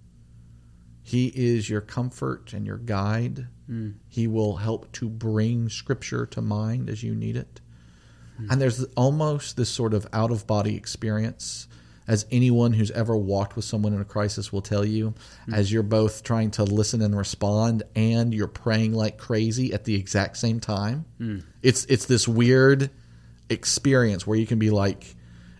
He 1.02 1.28
is 1.34 1.68
your 1.68 1.80
comfort 1.80 2.52
and 2.52 2.66
your 2.66 2.78
guide. 2.78 3.48
Mm. 3.68 3.94
He 4.08 4.26
will 4.26 4.56
help 4.56 4.92
to 4.92 5.08
bring 5.08 5.68
Scripture 5.68 6.26
to 6.26 6.40
mind 6.42 6.88
as 6.88 7.02
you 7.02 7.14
need 7.14 7.36
it. 7.36 7.60
Hmm. 8.42 8.50
And 8.50 8.60
there's 8.60 8.84
almost 8.96 9.56
this 9.56 9.70
sort 9.70 9.94
of 9.94 10.06
out 10.12 10.30
of 10.30 10.46
body 10.46 10.76
experience, 10.76 11.68
as 12.08 12.26
anyone 12.30 12.72
who's 12.72 12.90
ever 12.90 13.16
walked 13.16 13.54
with 13.56 13.64
someone 13.64 13.94
in 13.94 14.00
a 14.00 14.04
crisis 14.04 14.52
will 14.52 14.62
tell 14.62 14.84
you, 14.84 15.14
hmm. 15.46 15.54
as 15.54 15.72
you're 15.72 15.82
both 15.82 16.22
trying 16.22 16.50
to 16.52 16.64
listen 16.64 17.02
and 17.02 17.16
respond 17.16 17.82
and 17.94 18.34
you're 18.34 18.48
praying 18.48 18.92
like 18.92 19.18
crazy 19.18 19.72
at 19.72 19.84
the 19.84 19.94
exact 19.94 20.36
same 20.36 20.60
time. 20.60 21.04
Hmm. 21.18 21.38
It's 21.62 21.84
it's 21.86 22.06
this 22.06 22.26
weird 22.26 22.90
experience 23.48 24.26
where 24.26 24.38
you 24.38 24.46
can 24.46 24.58
be 24.58 24.70
like 24.70 25.14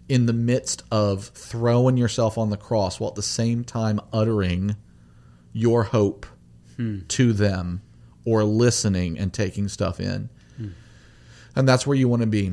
in 0.08 0.26
the 0.26 0.32
midst 0.32 0.82
of 0.90 1.26
throwing 1.26 1.96
yourself 1.96 2.36
on 2.36 2.50
the 2.50 2.56
cross 2.56 2.98
while 2.98 3.10
at 3.10 3.14
the 3.14 3.22
same 3.22 3.64
time 3.64 4.00
uttering 4.12 4.76
your 5.52 5.84
hope 5.84 6.26
to 7.08 7.32
them 7.32 7.82
or 8.24 8.44
listening 8.44 9.18
and 9.18 9.32
taking 9.32 9.68
stuff 9.68 10.00
in. 10.00 10.28
And 11.54 11.68
that's 11.68 11.86
where 11.86 11.96
you 11.96 12.08
want 12.08 12.22
to 12.22 12.26
be. 12.26 12.52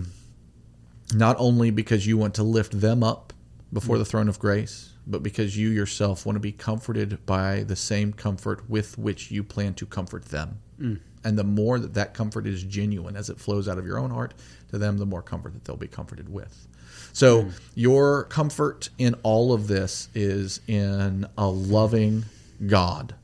Not 1.13 1.35
only 1.39 1.71
because 1.71 2.05
you 2.05 2.17
want 2.17 2.35
to 2.35 2.43
lift 2.43 2.79
them 2.79 3.03
up 3.03 3.33
before 3.73 3.97
the 3.97 4.05
throne 4.05 4.29
of 4.29 4.39
grace, 4.39 4.93
but 5.07 5.23
because 5.23 5.57
you 5.57 5.69
yourself 5.69 6.25
want 6.25 6.35
to 6.35 6.39
be 6.39 6.51
comforted 6.51 7.25
by 7.25 7.63
the 7.63 7.75
same 7.75 8.13
comfort 8.13 8.69
with 8.69 8.97
which 8.97 9.31
you 9.31 9.43
plan 9.43 9.73
to 9.75 9.85
comfort 9.85 10.25
them. 10.25 10.59
Mm. 10.79 10.99
And 11.23 11.37
the 11.37 11.43
more 11.43 11.79
that 11.79 11.95
that 11.95 12.13
comfort 12.13 12.47
is 12.47 12.63
genuine 12.63 13.15
as 13.15 13.29
it 13.29 13.39
flows 13.39 13.67
out 13.67 13.77
of 13.77 13.85
your 13.85 13.97
own 13.97 14.11
heart 14.11 14.33
to 14.69 14.77
them, 14.77 14.97
the 14.97 15.05
more 15.05 15.21
comfort 15.21 15.53
that 15.53 15.65
they'll 15.65 15.75
be 15.75 15.87
comforted 15.87 16.29
with. 16.29 16.67
So, 17.11 17.43
mm. 17.43 17.59
your 17.75 18.25
comfort 18.25 18.89
in 18.97 19.15
all 19.23 19.51
of 19.51 19.67
this 19.67 20.09
is 20.13 20.61
in 20.67 21.27
a 21.37 21.47
loving 21.47 22.25
God 22.65 23.15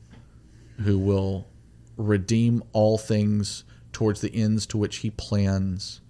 who 0.82 0.98
will 0.98 1.46
redeem 1.96 2.62
all 2.72 2.98
things 2.98 3.64
towards 3.92 4.20
the 4.20 4.34
ends 4.34 4.66
to 4.66 4.76
which 4.76 4.98
he 4.98 5.10
plans, 5.10 6.00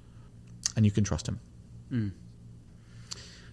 and 0.74 0.84
you 0.84 0.90
can 0.90 1.04
trust 1.04 1.28
him. 1.28 1.38
Mm. 1.92 2.12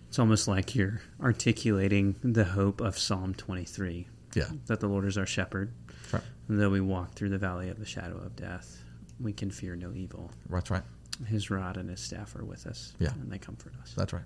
It's 0.07 0.19
almost 0.19 0.47
like 0.47 0.75
you're 0.75 1.01
articulating 1.21 2.15
the 2.23 2.43
hope 2.43 2.81
of 2.81 2.97
Psalm 2.97 3.33
23 3.33 4.07
Yeah. 4.35 4.45
that 4.67 4.79
the 4.79 4.87
Lord 4.87 5.05
is 5.05 5.17
our 5.17 5.25
shepherd. 5.25 5.73
Right. 6.11 6.21
Though 6.47 6.69
we 6.69 6.81
walk 6.81 7.13
through 7.13 7.29
the 7.29 7.37
valley 7.37 7.69
of 7.69 7.79
the 7.79 7.85
shadow 7.85 8.17
of 8.17 8.35
death, 8.35 8.83
we 9.19 9.33
can 9.33 9.49
fear 9.49 9.75
no 9.75 9.91
evil. 9.93 10.29
That's 10.49 10.69
right. 10.69 10.83
His 11.25 11.49
rod 11.49 11.77
and 11.77 11.89
his 11.89 11.99
staff 11.99 12.35
are 12.35 12.45
with 12.45 12.67
us, 12.67 12.93
Yeah. 12.99 13.13
and 13.13 13.31
they 13.31 13.37
comfort 13.37 13.73
us. 13.81 13.93
That's 13.95 14.13
right. 14.13 14.23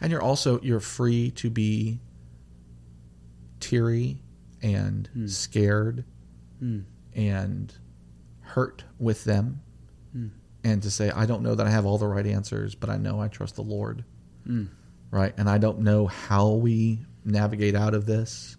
And 0.00 0.10
you're 0.10 0.22
also 0.22 0.60
you're 0.60 0.80
free 0.80 1.30
to 1.32 1.50
be 1.50 2.00
teary 3.60 4.22
and 4.60 5.08
hmm. 5.08 5.26
scared 5.26 6.04
hmm. 6.58 6.80
and 7.14 7.74
hurt 8.40 8.84
with 8.98 9.24
them 9.24 9.62
hmm. 10.12 10.28
And 10.64 10.82
to 10.82 10.90
say 10.90 11.10
I 11.10 11.26
don't 11.26 11.42
know 11.42 11.54
that 11.54 11.66
I 11.66 11.70
have 11.70 11.84
all 11.86 11.98
the 11.98 12.06
right 12.06 12.26
answers, 12.26 12.74
but 12.74 12.88
I 12.90 12.96
know 12.96 13.20
I 13.20 13.28
trust 13.28 13.56
the 13.56 13.62
Lord. 13.62 14.04
Right? 15.10 15.34
And 15.36 15.48
I 15.48 15.58
don't 15.58 15.80
know 15.80 16.06
how 16.06 16.50
we 16.52 17.00
navigate 17.24 17.74
out 17.74 17.94
of 17.94 18.06
this, 18.06 18.56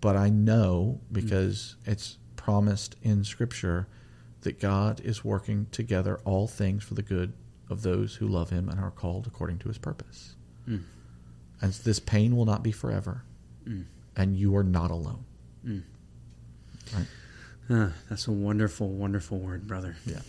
but 0.00 0.16
I 0.16 0.28
know 0.28 1.00
because 1.12 1.76
it's 1.84 2.18
promised 2.36 2.96
in 3.02 3.22
Scripture 3.24 3.86
that 4.40 4.58
God 4.58 5.00
is 5.00 5.24
working 5.24 5.66
together 5.70 6.20
all 6.24 6.46
things 6.48 6.82
for 6.82 6.94
the 6.94 7.02
good 7.02 7.32
of 7.68 7.82
those 7.82 8.16
who 8.16 8.26
love 8.26 8.50
Him 8.50 8.68
and 8.68 8.80
are 8.80 8.90
called 8.90 9.26
according 9.26 9.58
to 9.60 9.68
His 9.68 9.78
purpose. 9.78 10.34
Mm. 10.68 10.82
And 11.60 11.72
this 11.72 12.00
pain 12.00 12.34
will 12.36 12.46
not 12.46 12.62
be 12.62 12.72
forever, 12.72 13.24
Mm. 13.68 13.84
and 14.16 14.34
you 14.36 14.56
are 14.56 14.64
not 14.64 14.90
alone. 14.90 15.24
Ah, 17.72 17.92
that's 18.08 18.26
a 18.26 18.32
wonderful, 18.32 18.88
wonderful 18.90 19.38
word, 19.38 19.66
brother. 19.66 19.96
Yeah. 20.04 20.20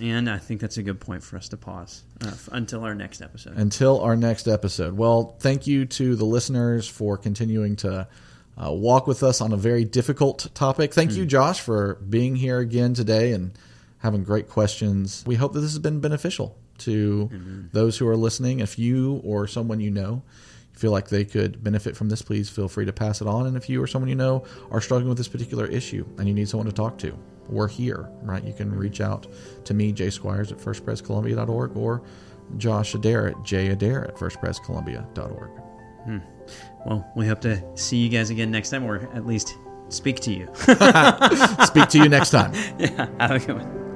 And 0.00 0.30
I 0.30 0.38
think 0.38 0.60
that's 0.60 0.78
a 0.78 0.82
good 0.82 1.00
point 1.00 1.22
for 1.22 1.36
us 1.36 1.48
to 1.48 1.56
pause 1.56 2.02
uh, 2.24 2.28
f- 2.28 2.48
until 2.52 2.84
our 2.84 2.94
next 2.94 3.20
episode. 3.22 3.56
Until 3.56 4.00
our 4.00 4.16
next 4.16 4.46
episode. 4.48 4.96
Well, 4.96 5.36
thank 5.40 5.66
you 5.66 5.84
to 5.86 6.16
the 6.16 6.24
listeners 6.24 6.88
for 6.88 7.16
continuing 7.16 7.76
to 7.76 8.06
uh, 8.62 8.72
walk 8.72 9.06
with 9.06 9.22
us 9.22 9.40
on 9.40 9.52
a 9.52 9.56
very 9.56 9.84
difficult 9.84 10.48
topic. 10.54 10.92
Thank 10.94 11.12
you, 11.12 11.26
Josh, 11.26 11.60
for 11.60 11.94
being 12.08 12.36
here 12.36 12.58
again 12.58 12.94
today 12.94 13.32
and 13.32 13.52
having 13.98 14.24
great 14.24 14.48
questions. 14.48 15.24
We 15.26 15.34
hope 15.34 15.52
that 15.52 15.60
this 15.60 15.72
has 15.72 15.78
been 15.78 16.00
beneficial 16.00 16.56
to 16.78 17.68
those 17.72 17.98
who 17.98 18.08
are 18.08 18.16
listening. 18.16 18.60
If 18.60 18.78
you 18.78 19.20
or 19.24 19.46
someone 19.46 19.80
you 19.80 19.90
know 19.90 20.22
feel 20.72 20.90
like 20.92 21.08
they 21.08 21.24
could 21.24 21.62
benefit 21.62 21.96
from 21.96 22.08
this, 22.08 22.22
please 22.22 22.48
feel 22.48 22.68
free 22.68 22.86
to 22.86 22.92
pass 22.92 23.20
it 23.20 23.26
on. 23.26 23.46
And 23.46 23.56
if 23.56 23.68
you 23.68 23.82
or 23.82 23.86
someone 23.86 24.08
you 24.08 24.14
know 24.14 24.44
are 24.70 24.80
struggling 24.80 25.08
with 25.08 25.18
this 25.18 25.28
particular 25.28 25.66
issue 25.66 26.06
and 26.18 26.26
you 26.26 26.34
need 26.34 26.48
someone 26.48 26.66
to 26.66 26.72
talk 26.72 26.98
to, 26.98 27.16
we're 27.48 27.68
here, 27.68 28.08
right? 28.22 28.42
You 28.42 28.52
can 28.52 28.74
reach 28.74 29.00
out 29.00 29.26
to 29.64 29.74
me, 29.74 29.92
Jay 29.92 30.10
Squires 30.10 30.52
at 30.52 30.58
firstprescolumbia.org 30.58 31.76
or 31.76 32.02
Josh 32.56 32.94
Adair 32.94 33.28
at 33.28 33.36
jadair 33.38 34.08
at 34.08 34.16
firstprescolumbia.org. 34.16 35.50
Hmm. 36.04 36.18
well, 36.86 37.06
we 37.14 37.26
hope 37.26 37.42
to 37.42 37.62
see 37.76 37.98
you 37.98 38.08
guys 38.08 38.30
again 38.30 38.50
next 38.50 38.70
time, 38.70 38.84
or 38.84 39.10
at 39.14 39.26
least 39.26 39.58
speak 39.90 40.20
to 40.20 40.32
you. 40.32 40.48
Speak 41.66 41.88
to 41.90 41.98
you 41.98 42.08
next 42.08 42.30
time. 42.30 42.54
yeah, 42.78 43.06
have 43.18 43.32
a 43.32 43.38
good 43.38 43.56
one. 43.56 43.89